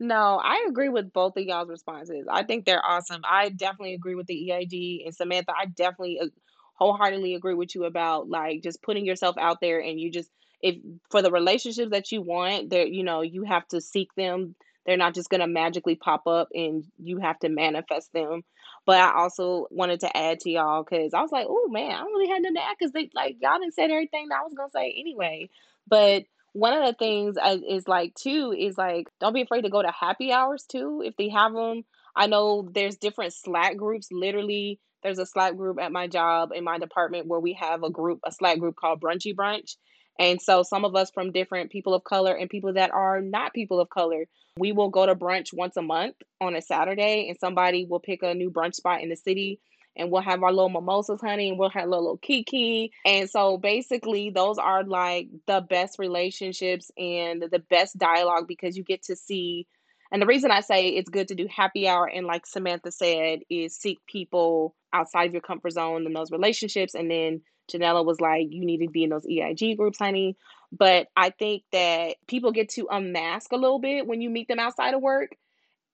No, 0.00 0.40
I 0.42 0.66
agree 0.68 0.88
with 0.88 1.12
both 1.12 1.36
of 1.36 1.42
y'all's 1.44 1.68
responses. 1.68 2.26
I 2.30 2.44
think 2.44 2.64
they're 2.64 2.84
awesome. 2.84 3.22
I 3.28 3.48
definitely 3.48 3.94
agree 3.94 4.14
with 4.14 4.26
the 4.26 4.34
EIG 4.52 5.02
and 5.04 5.14
Samantha. 5.14 5.52
I 5.58 5.66
definitely 5.66 6.20
uh, 6.20 6.26
wholeheartedly 6.74 7.34
agree 7.34 7.54
with 7.54 7.74
you 7.74 7.84
about 7.84 8.28
like 8.28 8.62
just 8.62 8.80
putting 8.82 9.04
yourself 9.04 9.36
out 9.38 9.60
there 9.60 9.80
and 9.80 9.98
you 10.00 10.10
just 10.10 10.30
if 10.62 10.76
for 11.10 11.20
the 11.22 11.30
relationships 11.32 11.90
that 11.90 12.12
you 12.12 12.22
want, 12.22 12.70
there 12.70 12.86
you 12.86 13.02
know, 13.02 13.22
you 13.22 13.42
have 13.42 13.66
to 13.68 13.80
seek 13.80 14.14
them. 14.14 14.54
They're 14.86 14.96
not 14.96 15.14
just 15.14 15.30
going 15.30 15.40
to 15.40 15.46
magically 15.48 15.96
pop 15.96 16.26
up 16.26 16.48
and 16.54 16.84
you 16.98 17.18
have 17.18 17.38
to 17.40 17.48
manifest 17.48 18.12
them. 18.12 18.42
But 18.86 19.00
I 19.00 19.12
also 19.20 19.66
wanted 19.70 20.00
to 20.00 20.16
add 20.16 20.40
to 20.40 20.50
y'all 20.50 20.84
cuz 20.84 21.12
I 21.12 21.20
was 21.20 21.32
like, 21.32 21.46
"Oh 21.48 21.68
man, 21.68 21.90
I 21.90 21.98
don't 21.98 22.12
really 22.12 22.28
had 22.28 22.42
nothing 22.42 22.54
to 22.56 22.64
add 22.64 22.78
cuz 22.78 22.92
they 22.92 23.10
like 23.14 23.36
y'all 23.40 23.58
didn't 23.58 23.74
say 23.74 23.84
everything 23.84 24.28
that 24.28 24.38
I 24.38 24.42
was 24.44 24.54
to 24.54 24.68
say 24.72 24.94
anyway." 24.96 25.50
But 25.88 26.24
one 26.58 26.72
of 26.72 26.84
the 26.84 26.92
things 26.92 27.36
is 27.68 27.86
like 27.86 28.14
too 28.14 28.52
is 28.56 28.76
like 28.76 29.08
don't 29.20 29.32
be 29.32 29.42
afraid 29.42 29.62
to 29.62 29.70
go 29.70 29.80
to 29.80 29.92
happy 29.92 30.32
hours 30.32 30.64
too 30.64 31.02
if 31.04 31.16
they 31.16 31.28
have 31.28 31.52
them. 31.52 31.84
I 32.16 32.26
know 32.26 32.68
there's 32.72 32.96
different 32.96 33.32
Slack 33.32 33.76
groups. 33.76 34.08
Literally, 34.10 34.80
there's 35.04 35.20
a 35.20 35.26
Slack 35.26 35.56
group 35.56 35.78
at 35.80 35.92
my 35.92 36.08
job 36.08 36.50
in 36.52 36.64
my 36.64 36.78
department 36.78 37.28
where 37.28 37.38
we 37.38 37.52
have 37.54 37.84
a 37.84 37.90
group, 37.90 38.18
a 38.24 38.32
Slack 38.32 38.58
group 38.58 38.74
called 38.74 39.00
Brunchy 39.00 39.34
Brunch. 39.34 39.76
And 40.18 40.42
so 40.42 40.64
some 40.64 40.84
of 40.84 40.96
us 40.96 41.12
from 41.12 41.30
different 41.30 41.70
people 41.70 41.94
of 41.94 42.02
color 42.02 42.34
and 42.34 42.50
people 42.50 42.72
that 42.72 42.90
are 42.90 43.20
not 43.20 43.54
people 43.54 43.80
of 43.80 43.88
color, 43.88 44.24
we 44.58 44.72
will 44.72 44.88
go 44.88 45.06
to 45.06 45.14
brunch 45.14 45.52
once 45.52 45.76
a 45.76 45.82
month 45.82 46.16
on 46.40 46.56
a 46.56 46.60
Saturday 46.60 47.28
and 47.28 47.38
somebody 47.38 47.86
will 47.88 48.00
pick 48.00 48.24
a 48.24 48.34
new 48.34 48.50
brunch 48.50 48.74
spot 48.74 49.00
in 49.00 49.10
the 49.10 49.16
city 49.16 49.60
and 49.98 50.10
we'll 50.10 50.22
have 50.22 50.42
our 50.42 50.52
little 50.52 50.68
mimosas, 50.68 51.20
honey, 51.20 51.50
and 51.50 51.58
we'll 51.58 51.70
have 51.70 51.86
a 51.86 51.90
little, 51.90 52.16
kiki. 52.16 52.92
And 53.04 53.28
so 53.28 53.58
basically, 53.58 54.30
those 54.30 54.58
are 54.58 54.84
like 54.84 55.28
the 55.46 55.60
best 55.60 55.98
relationships 55.98 56.90
and 56.96 57.42
the 57.42 57.58
best 57.58 57.98
dialogue 57.98 58.46
because 58.46 58.76
you 58.76 58.84
get 58.84 59.02
to 59.04 59.16
see. 59.16 59.66
And 60.10 60.22
the 60.22 60.26
reason 60.26 60.50
I 60.50 60.60
say 60.60 60.88
it's 60.88 61.10
good 61.10 61.28
to 61.28 61.34
do 61.34 61.46
happy 61.54 61.86
hour 61.86 62.06
and 62.06 62.26
like 62.26 62.46
Samantha 62.46 62.90
said 62.90 63.40
is 63.50 63.76
seek 63.76 63.98
people 64.06 64.74
outside 64.92 65.26
of 65.26 65.32
your 65.34 65.42
comfort 65.42 65.72
zone 65.72 66.06
in 66.06 66.12
those 66.14 66.30
relationships. 66.30 66.94
And 66.94 67.10
then 67.10 67.42
Janella 67.70 68.04
was 68.04 68.20
like, 68.20 68.46
you 68.50 68.64
need 68.64 68.78
to 68.78 68.88
be 68.88 69.04
in 69.04 69.10
those 69.10 69.26
EIG 69.26 69.76
groups, 69.76 69.98
honey. 69.98 70.36
But 70.72 71.08
I 71.16 71.30
think 71.30 71.62
that 71.72 72.16
people 72.26 72.52
get 72.52 72.70
to 72.70 72.88
unmask 72.90 73.52
a 73.52 73.56
little 73.56 73.78
bit 73.78 74.06
when 74.06 74.20
you 74.20 74.30
meet 74.30 74.48
them 74.48 74.58
outside 74.58 74.94
of 74.94 75.02
work 75.02 75.36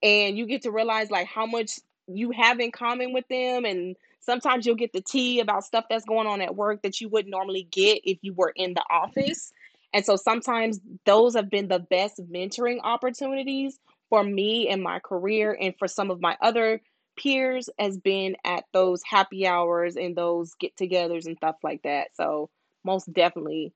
and 0.02 0.36
you 0.36 0.46
get 0.46 0.62
to 0.62 0.70
realize 0.70 1.10
like 1.10 1.26
how 1.26 1.46
much 1.46 1.80
you 2.06 2.30
have 2.30 2.60
in 2.60 2.70
common 2.70 3.12
with 3.12 3.26
them 3.28 3.64
and 3.64 3.96
sometimes 4.20 4.66
you'll 4.66 4.74
get 4.74 4.92
the 4.92 5.00
tea 5.00 5.40
about 5.40 5.64
stuff 5.64 5.84
that's 5.88 6.04
going 6.04 6.26
on 6.26 6.40
at 6.40 6.56
work 6.56 6.82
that 6.82 7.00
you 7.00 7.08
wouldn't 7.08 7.30
normally 7.30 7.68
get 7.70 8.00
if 8.04 8.18
you 8.22 8.32
were 8.34 8.52
in 8.54 8.74
the 8.74 8.84
office. 8.90 9.52
And 9.92 10.04
so 10.04 10.16
sometimes 10.16 10.80
those 11.06 11.34
have 11.34 11.50
been 11.50 11.68
the 11.68 11.78
best 11.78 12.20
mentoring 12.30 12.78
opportunities 12.82 13.78
for 14.10 14.24
me 14.24 14.68
in 14.68 14.82
my 14.82 14.98
career 14.98 15.56
and 15.58 15.74
for 15.78 15.88
some 15.88 16.10
of 16.10 16.20
my 16.20 16.36
other 16.40 16.80
peers 17.16 17.70
has 17.78 17.96
been 17.96 18.36
at 18.44 18.64
those 18.72 19.02
happy 19.04 19.46
hours 19.46 19.96
and 19.96 20.16
those 20.16 20.54
get-togethers 20.54 21.26
and 21.26 21.36
stuff 21.36 21.56
like 21.62 21.82
that. 21.82 22.08
So 22.14 22.50
most 22.84 23.12
definitely 23.12 23.72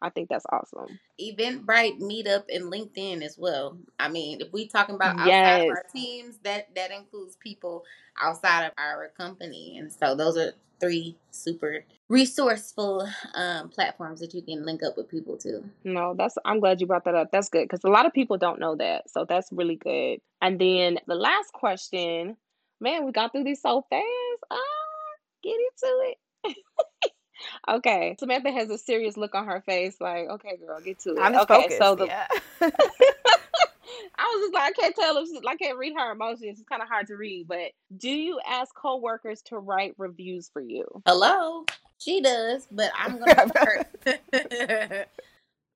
I 0.00 0.10
think 0.10 0.28
that's 0.28 0.46
awesome. 0.50 0.98
Eventbrite 1.20 2.00
meetup 2.00 2.44
and 2.48 2.72
LinkedIn 2.72 3.22
as 3.22 3.36
well. 3.36 3.78
I 3.98 4.08
mean, 4.08 4.40
if 4.40 4.52
we 4.52 4.68
talking 4.68 4.94
about 4.94 5.18
outside 5.18 5.28
yes. 5.28 5.62
of 5.64 5.70
our 5.70 5.84
teams, 5.94 6.38
that 6.44 6.74
that 6.74 6.90
includes 6.90 7.36
people 7.36 7.84
outside 8.20 8.66
of 8.66 8.72
our 8.78 9.08
company, 9.16 9.76
and 9.78 9.92
so 9.92 10.14
those 10.14 10.36
are 10.36 10.52
three 10.80 11.16
super 11.32 11.84
resourceful 12.08 13.08
um, 13.34 13.68
platforms 13.68 14.20
that 14.20 14.32
you 14.32 14.42
can 14.42 14.64
link 14.64 14.82
up 14.82 14.96
with 14.96 15.08
people 15.08 15.36
to. 15.38 15.64
No, 15.84 16.14
that's 16.16 16.36
I'm 16.44 16.60
glad 16.60 16.80
you 16.80 16.86
brought 16.86 17.04
that 17.04 17.14
up. 17.14 17.30
That's 17.32 17.48
good 17.48 17.64
because 17.64 17.84
a 17.84 17.88
lot 17.88 18.06
of 18.06 18.12
people 18.12 18.38
don't 18.38 18.60
know 18.60 18.76
that, 18.76 19.10
so 19.10 19.24
that's 19.28 19.48
really 19.52 19.76
good. 19.76 20.20
And 20.40 20.60
then 20.60 20.98
the 21.06 21.14
last 21.14 21.52
question, 21.52 22.36
man, 22.80 23.04
we 23.04 23.12
got 23.12 23.32
through 23.32 23.44
these 23.44 23.60
so 23.60 23.84
fast. 23.90 24.04
Ah, 24.50 24.56
get 25.42 25.56
into 25.56 26.12
it. 26.12 26.16
Okay. 27.68 28.16
Samantha 28.18 28.50
has 28.50 28.70
a 28.70 28.78
serious 28.78 29.16
look 29.16 29.34
on 29.34 29.46
her 29.46 29.60
face, 29.60 29.96
like, 30.00 30.28
okay, 30.28 30.56
girl, 30.56 30.80
get 30.80 30.98
to 31.00 31.10
it. 31.10 31.18
I'm 31.20 31.34
okay, 31.34 31.62
focused, 31.62 31.78
so 31.78 31.94
the 31.94 32.06
yeah. 32.06 32.26
I 34.18 34.24
was 34.24 34.42
just 34.42 34.54
like, 34.54 34.64
I 34.64 34.72
can't 34.72 34.94
tell 34.96 35.16
if 35.18 35.46
I 35.46 35.56
can't 35.56 35.78
read 35.78 35.94
her 35.96 36.12
emotions. 36.12 36.58
It's 36.58 36.68
kind 36.68 36.82
of 36.82 36.88
hard 36.88 37.06
to 37.08 37.14
read. 37.14 37.46
But 37.48 37.72
do 37.96 38.10
you 38.10 38.40
ask 38.46 38.74
coworkers 38.74 39.42
to 39.42 39.58
write 39.58 39.94
reviews 39.96 40.50
for 40.52 40.60
you? 40.60 40.86
Hello, 41.06 41.64
she 41.98 42.20
does, 42.20 42.66
but 42.70 42.90
I'm 42.98 43.18
gonna 43.18 43.48
start. 44.04 45.08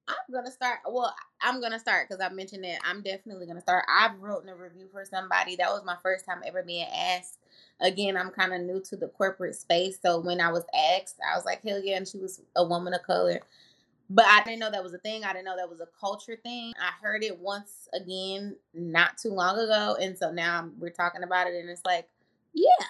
I'm 0.09 0.33
gonna 0.33 0.51
start. 0.51 0.81
Well, 0.89 1.15
I'm 1.41 1.61
gonna 1.61 1.79
start 1.79 2.09
because 2.09 2.25
I 2.25 2.33
mentioned 2.33 2.65
that 2.65 2.81
I'm 2.85 3.03
definitely 3.03 3.47
gonna 3.47 3.61
start. 3.61 3.85
I've 3.89 4.21
written 4.21 4.49
a 4.49 4.57
review 4.57 4.89
for 4.93 5.05
somebody. 5.05 5.57
That 5.57 5.71
was 5.71 5.85
my 5.85 5.97
first 6.03 6.25
time 6.25 6.43
ever 6.47 6.63
being 6.63 6.87
asked 6.87 7.39
again, 7.83 8.17
I'm 8.17 8.31
kind 8.31 8.55
of 8.55 8.63
new 8.63 8.81
to 8.83 8.97
the 8.97 9.09
corporate 9.09 9.57
space. 9.57 9.99
So 10.01 10.19
when 10.21 10.41
I 10.41 10.51
was 10.51 10.65
asked, 10.75 11.17
I 11.29 11.37
was 11.37 11.45
like, 11.45 11.63
hell 11.63 11.83
yeah. 11.83 11.97
And 11.97 12.09
she 12.09 12.19
was 12.19 12.41
a 12.57 12.65
woman 12.65 12.95
of 12.95 13.03
color. 13.03 13.41
But 14.09 14.27
I 14.27 14.43
didn't 14.45 14.61
know 14.61 14.71
that 14.71 14.83
was 14.83 14.95
a 14.95 14.99
thing. 14.99 15.25
I 15.25 15.33
didn't 15.33 15.47
know 15.47 15.57
that 15.57 15.71
was 15.71 15.81
a 15.81 15.89
culture 15.99 16.37
thing. 16.43 16.73
I 16.81 16.91
heard 17.03 17.25
it 17.25 17.39
once 17.39 17.89
again 17.95 18.57
not 18.75 19.17
too 19.19 19.31
long 19.31 19.59
ago. 19.59 19.97
And 20.01 20.17
so 20.17 20.31
now 20.31 20.69
we're 20.79 20.91
talking 20.91 21.23
about 21.23 21.47
it. 21.47 21.55
And 21.55 21.71
it's 21.71 21.85
like, 21.85 22.09
yeah, 22.53 22.87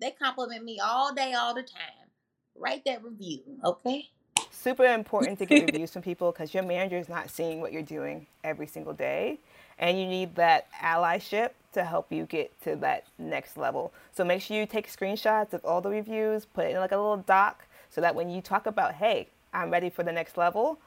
they 0.00 0.10
compliment 0.10 0.64
me 0.64 0.80
all 0.80 1.14
day, 1.14 1.34
all 1.34 1.54
the 1.54 1.62
time. 1.62 2.08
Write 2.56 2.84
that 2.86 3.04
review, 3.04 3.42
okay? 3.64 4.08
Super 4.54 4.84
important 4.84 5.38
to 5.40 5.46
get 5.46 5.64
reviews 5.72 5.92
from 5.92 6.02
people 6.02 6.32
because 6.32 6.54
your 6.54 6.62
manager 6.62 6.96
is 6.96 7.08
not 7.08 7.30
seeing 7.30 7.60
what 7.60 7.72
you're 7.72 7.82
doing 7.82 8.26
every 8.42 8.66
single 8.66 8.92
day 8.92 9.38
and 9.78 9.98
you 9.98 10.06
need 10.06 10.34
that 10.36 10.72
allyship 10.80 11.50
to 11.72 11.84
help 11.84 12.12
you 12.12 12.24
get 12.24 12.58
to 12.62 12.76
that 12.76 13.04
next 13.18 13.56
level. 13.56 13.92
So 14.12 14.24
make 14.24 14.40
sure 14.40 14.56
you 14.56 14.66
take 14.66 14.88
screenshots 14.88 15.52
of 15.52 15.64
all 15.64 15.80
the 15.80 15.90
reviews, 15.90 16.44
put 16.44 16.66
it 16.66 16.70
in 16.70 16.76
like 16.76 16.92
a 16.92 16.96
little 16.96 17.16
doc 17.16 17.64
so 17.90 18.00
that 18.00 18.14
when 18.14 18.30
you 18.30 18.40
talk 18.40 18.66
about, 18.66 18.94
hey, 18.94 19.28
I'm 19.52 19.70
ready 19.70 19.90
for 19.90 20.02
the 20.02 20.12
next 20.12 20.36
level, 20.36 20.78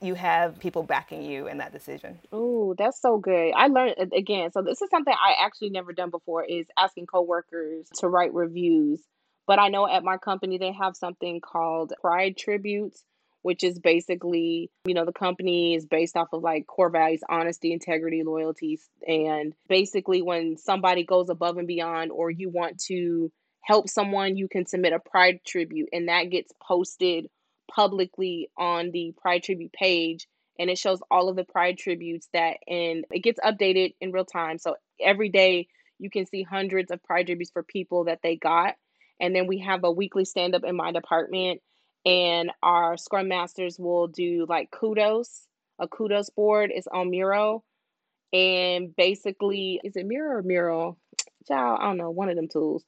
you 0.00 0.14
have 0.14 0.58
people 0.58 0.82
backing 0.82 1.22
you 1.22 1.48
in 1.48 1.58
that 1.58 1.72
decision. 1.72 2.18
Oh, 2.32 2.74
that's 2.76 3.00
so 3.00 3.18
good. 3.18 3.52
I 3.56 3.68
learned 3.68 3.94
again. 4.12 4.52
So 4.52 4.60
this 4.60 4.82
is 4.82 4.90
something 4.90 5.14
I 5.14 5.34
actually 5.44 5.70
never 5.70 5.92
done 5.92 6.10
before 6.10 6.44
is 6.44 6.66
asking 6.76 7.06
coworkers 7.06 7.88
to 8.00 8.08
write 8.08 8.34
reviews. 8.34 9.00
But 9.46 9.58
I 9.58 9.68
know 9.68 9.88
at 9.88 10.04
my 10.04 10.16
company 10.16 10.58
they 10.58 10.72
have 10.72 10.96
something 10.96 11.40
called 11.40 11.92
Pride 12.00 12.36
Tributes 12.36 13.04
which 13.44 13.62
is 13.62 13.78
basically, 13.78 14.70
you 14.86 14.94
know, 14.94 15.04
the 15.04 15.12
company 15.12 15.74
is 15.74 15.84
based 15.84 16.16
off 16.16 16.28
of 16.32 16.42
like 16.42 16.66
core 16.66 16.88
values, 16.88 17.20
honesty, 17.28 17.74
integrity, 17.74 18.22
loyalty. 18.22 18.80
And 19.06 19.52
basically, 19.68 20.22
when 20.22 20.56
somebody 20.56 21.04
goes 21.04 21.28
above 21.28 21.58
and 21.58 21.66
beyond, 21.66 22.10
or 22.10 22.30
you 22.30 22.48
want 22.48 22.78
to 22.86 23.30
help 23.60 23.90
someone, 23.90 24.38
you 24.38 24.48
can 24.48 24.64
submit 24.64 24.94
a 24.94 24.98
pride 24.98 25.40
tribute 25.46 25.90
and 25.92 26.08
that 26.08 26.30
gets 26.30 26.52
posted 26.66 27.28
publicly 27.70 28.48
on 28.56 28.90
the 28.92 29.12
pride 29.20 29.42
tribute 29.42 29.72
page 29.74 30.26
and 30.58 30.70
it 30.70 30.78
shows 30.78 31.00
all 31.10 31.28
of 31.28 31.36
the 31.36 31.44
pride 31.44 31.76
tributes 31.76 32.28
that 32.32 32.56
and 32.66 33.04
it 33.10 33.22
gets 33.22 33.40
updated 33.40 33.94
in 34.00 34.10
real 34.10 34.24
time. 34.24 34.56
So 34.56 34.76
every 34.98 35.28
day 35.28 35.68
you 35.98 36.08
can 36.08 36.24
see 36.24 36.42
hundreds 36.42 36.90
of 36.90 37.02
pride 37.02 37.26
tributes 37.26 37.50
for 37.50 37.62
people 37.62 38.04
that 38.04 38.20
they 38.22 38.36
got. 38.36 38.74
And 39.24 39.34
then 39.34 39.46
we 39.46 39.60
have 39.60 39.84
a 39.84 39.90
weekly 39.90 40.26
stand 40.26 40.54
up 40.54 40.64
in 40.64 40.76
my 40.76 40.92
department 40.92 41.62
and 42.04 42.50
our 42.62 42.98
scrum 42.98 43.28
masters 43.28 43.78
will 43.78 44.06
do 44.06 44.44
like 44.46 44.70
kudos. 44.70 45.48
A 45.78 45.88
kudos 45.88 46.28
board 46.28 46.70
is 46.70 46.86
on 46.86 47.08
Miro. 47.08 47.64
And 48.34 48.94
basically, 48.94 49.80
is 49.82 49.96
it 49.96 50.04
Miro 50.04 50.36
or 50.36 50.42
Miro? 50.42 50.98
Child, 51.48 51.78
I 51.80 51.84
don't 51.86 51.96
know, 51.96 52.10
one 52.10 52.28
of 52.28 52.36
them 52.36 52.48
tools. 52.48 52.84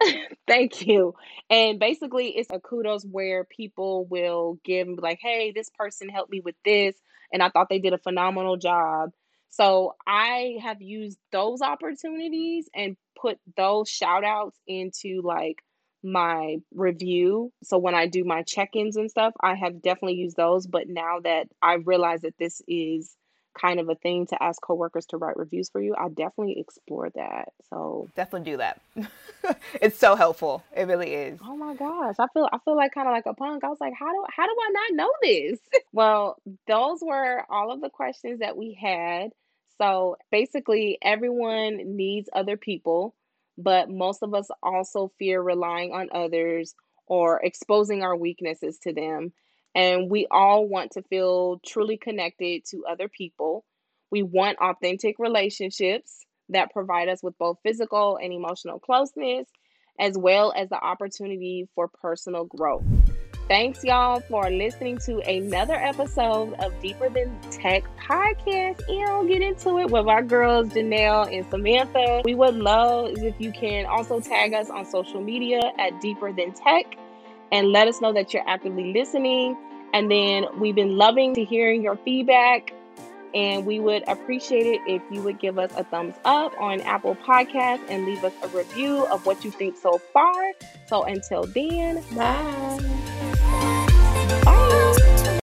Thank 0.48 0.84
you. 0.84 1.14
And 1.48 1.78
basically, 1.78 2.30
it's 2.36 2.50
a 2.50 2.58
kudos 2.58 3.04
where 3.04 3.44
people 3.44 4.04
will 4.06 4.58
give 4.64 4.88
like, 4.98 5.20
hey, 5.22 5.52
this 5.54 5.70
person 5.78 6.08
helped 6.08 6.32
me 6.32 6.40
with 6.40 6.56
this, 6.64 6.96
and 7.32 7.40
I 7.40 7.50
thought 7.50 7.68
they 7.68 7.78
did 7.78 7.92
a 7.92 7.98
phenomenal 7.98 8.56
job. 8.56 9.10
So 9.50 9.94
I 10.06 10.56
have 10.62 10.82
used 10.82 11.18
those 11.30 11.62
opportunities 11.62 12.68
and 12.74 12.96
put 13.20 13.38
those 13.56 13.88
shout 13.88 14.24
outs 14.24 14.58
into 14.66 15.22
like 15.22 15.62
my 16.02 16.58
review. 16.74 17.52
So 17.62 17.78
when 17.78 17.94
I 17.94 18.06
do 18.06 18.24
my 18.24 18.42
check 18.42 18.70
ins 18.74 18.96
and 18.96 19.10
stuff, 19.10 19.34
I 19.40 19.54
have 19.54 19.82
definitely 19.82 20.18
used 20.18 20.36
those. 20.36 20.66
But 20.66 20.88
now 20.88 21.20
that 21.24 21.48
I 21.62 21.74
realize 21.74 22.22
that 22.22 22.38
this 22.38 22.62
is 22.68 23.16
kind 23.58 23.80
of 23.80 23.88
a 23.88 23.94
thing 23.94 24.26
to 24.26 24.42
ask 24.42 24.60
coworkers 24.62 25.06
to 25.06 25.16
write 25.16 25.36
reviews 25.36 25.68
for 25.70 25.80
you, 25.80 25.94
I 25.96 26.08
definitely 26.08 26.60
explore 26.60 27.10
that. 27.10 27.48
So 27.70 28.08
definitely 28.14 28.52
do 28.52 28.56
that. 28.58 28.80
it's 29.80 29.98
so 29.98 30.14
helpful. 30.14 30.62
It 30.76 30.86
really 30.86 31.12
is. 31.12 31.40
Oh 31.44 31.56
my 31.56 31.74
gosh. 31.74 32.16
I 32.18 32.26
feel 32.32 32.48
I 32.52 32.58
feel 32.64 32.76
like 32.76 32.92
kind 32.92 33.08
of 33.08 33.12
like 33.12 33.26
a 33.26 33.34
punk. 33.34 33.64
I 33.64 33.68
was 33.68 33.80
like, 33.80 33.94
how 33.98 34.12
do 34.12 34.24
how 34.34 34.46
do 34.46 34.54
I 34.60 34.70
not 34.70 34.96
know 34.96 35.10
this? 35.22 35.58
well, 35.92 36.36
those 36.66 37.00
were 37.02 37.44
all 37.50 37.72
of 37.72 37.80
the 37.80 37.90
questions 37.90 38.40
that 38.40 38.56
we 38.56 38.78
had. 38.80 39.30
So 39.78 40.16
basically 40.30 40.98
everyone 41.02 41.96
needs 41.96 42.28
other 42.32 42.56
people, 42.56 43.14
but 43.58 43.90
most 43.90 44.22
of 44.22 44.34
us 44.34 44.48
also 44.62 45.12
fear 45.18 45.42
relying 45.42 45.92
on 45.92 46.08
others 46.14 46.74
or 47.06 47.40
exposing 47.44 48.02
our 48.04 48.16
weaknesses 48.16 48.78
to 48.84 48.94
them. 48.94 49.32
And 49.74 50.10
we 50.10 50.26
all 50.30 50.68
want 50.68 50.92
to 50.92 51.02
feel 51.04 51.60
truly 51.66 51.98
connected 51.98 52.64
to 52.70 52.84
other 52.90 53.08
people. 53.08 53.66
We 54.10 54.22
want 54.24 54.58
authentic 54.60 55.16
relationships 55.18 56.26
that 56.50 56.72
provide 56.72 57.08
us 57.10 57.22
with 57.22 57.38
both 57.38 57.58
physical 57.64 58.18
and 58.22 58.32
emotional 58.32 58.80
closeness, 58.80 59.48
as 60.00 60.16
well 60.18 60.54
as 60.56 60.70
the 60.70 60.82
opportunity 60.82 61.68
for 61.74 61.88
personal 61.88 62.46
growth. 62.46 62.86
Thanks, 63.48 63.82
y'all, 63.82 64.20
for 64.20 64.50
listening 64.50 64.98
to 65.06 65.20
another 65.20 65.72
episode 65.72 66.52
of 66.60 66.78
Deeper 66.82 67.08
Than 67.08 67.34
Tech 67.50 67.82
podcast. 67.98 68.82
And 68.90 69.26
get 69.26 69.40
into 69.40 69.78
it 69.78 69.90
with 69.90 70.06
our 70.06 70.22
girls, 70.22 70.68
Janelle 70.68 71.34
and 71.34 71.48
Samantha. 71.48 72.20
We 72.26 72.34
would 72.34 72.56
love 72.56 73.16
if 73.16 73.40
you 73.40 73.50
can 73.50 73.86
also 73.86 74.20
tag 74.20 74.52
us 74.52 74.68
on 74.68 74.84
social 74.84 75.22
media 75.22 75.72
at 75.78 75.98
Deeper 76.02 76.30
Than 76.30 76.52
Tech 76.52 76.98
and 77.50 77.72
let 77.72 77.88
us 77.88 78.02
know 78.02 78.12
that 78.12 78.34
you're 78.34 78.46
actively 78.46 78.92
listening. 78.92 79.56
And 79.94 80.10
then 80.10 80.44
we've 80.60 80.74
been 80.74 80.98
loving 80.98 81.34
to 81.36 81.42
hearing 81.42 81.82
your 81.82 81.96
feedback. 81.96 82.74
And 83.34 83.64
we 83.64 83.80
would 83.80 84.04
appreciate 84.08 84.66
it 84.66 84.80
if 84.86 85.02
you 85.10 85.22
would 85.22 85.38
give 85.38 85.58
us 85.58 85.70
a 85.74 85.84
thumbs 85.84 86.16
up 86.26 86.52
on 86.60 86.82
Apple 86.82 87.14
Podcasts 87.14 87.80
and 87.88 88.04
leave 88.04 88.22
us 88.24 88.32
a 88.42 88.48
review 88.48 89.06
of 89.06 89.24
what 89.24 89.42
you 89.42 89.50
think 89.50 89.78
so 89.78 89.96
far. 90.12 90.52
So 90.86 91.04
until 91.04 91.44
then, 91.44 92.02
bye. 92.14 93.27
Bye. 94.28 95.17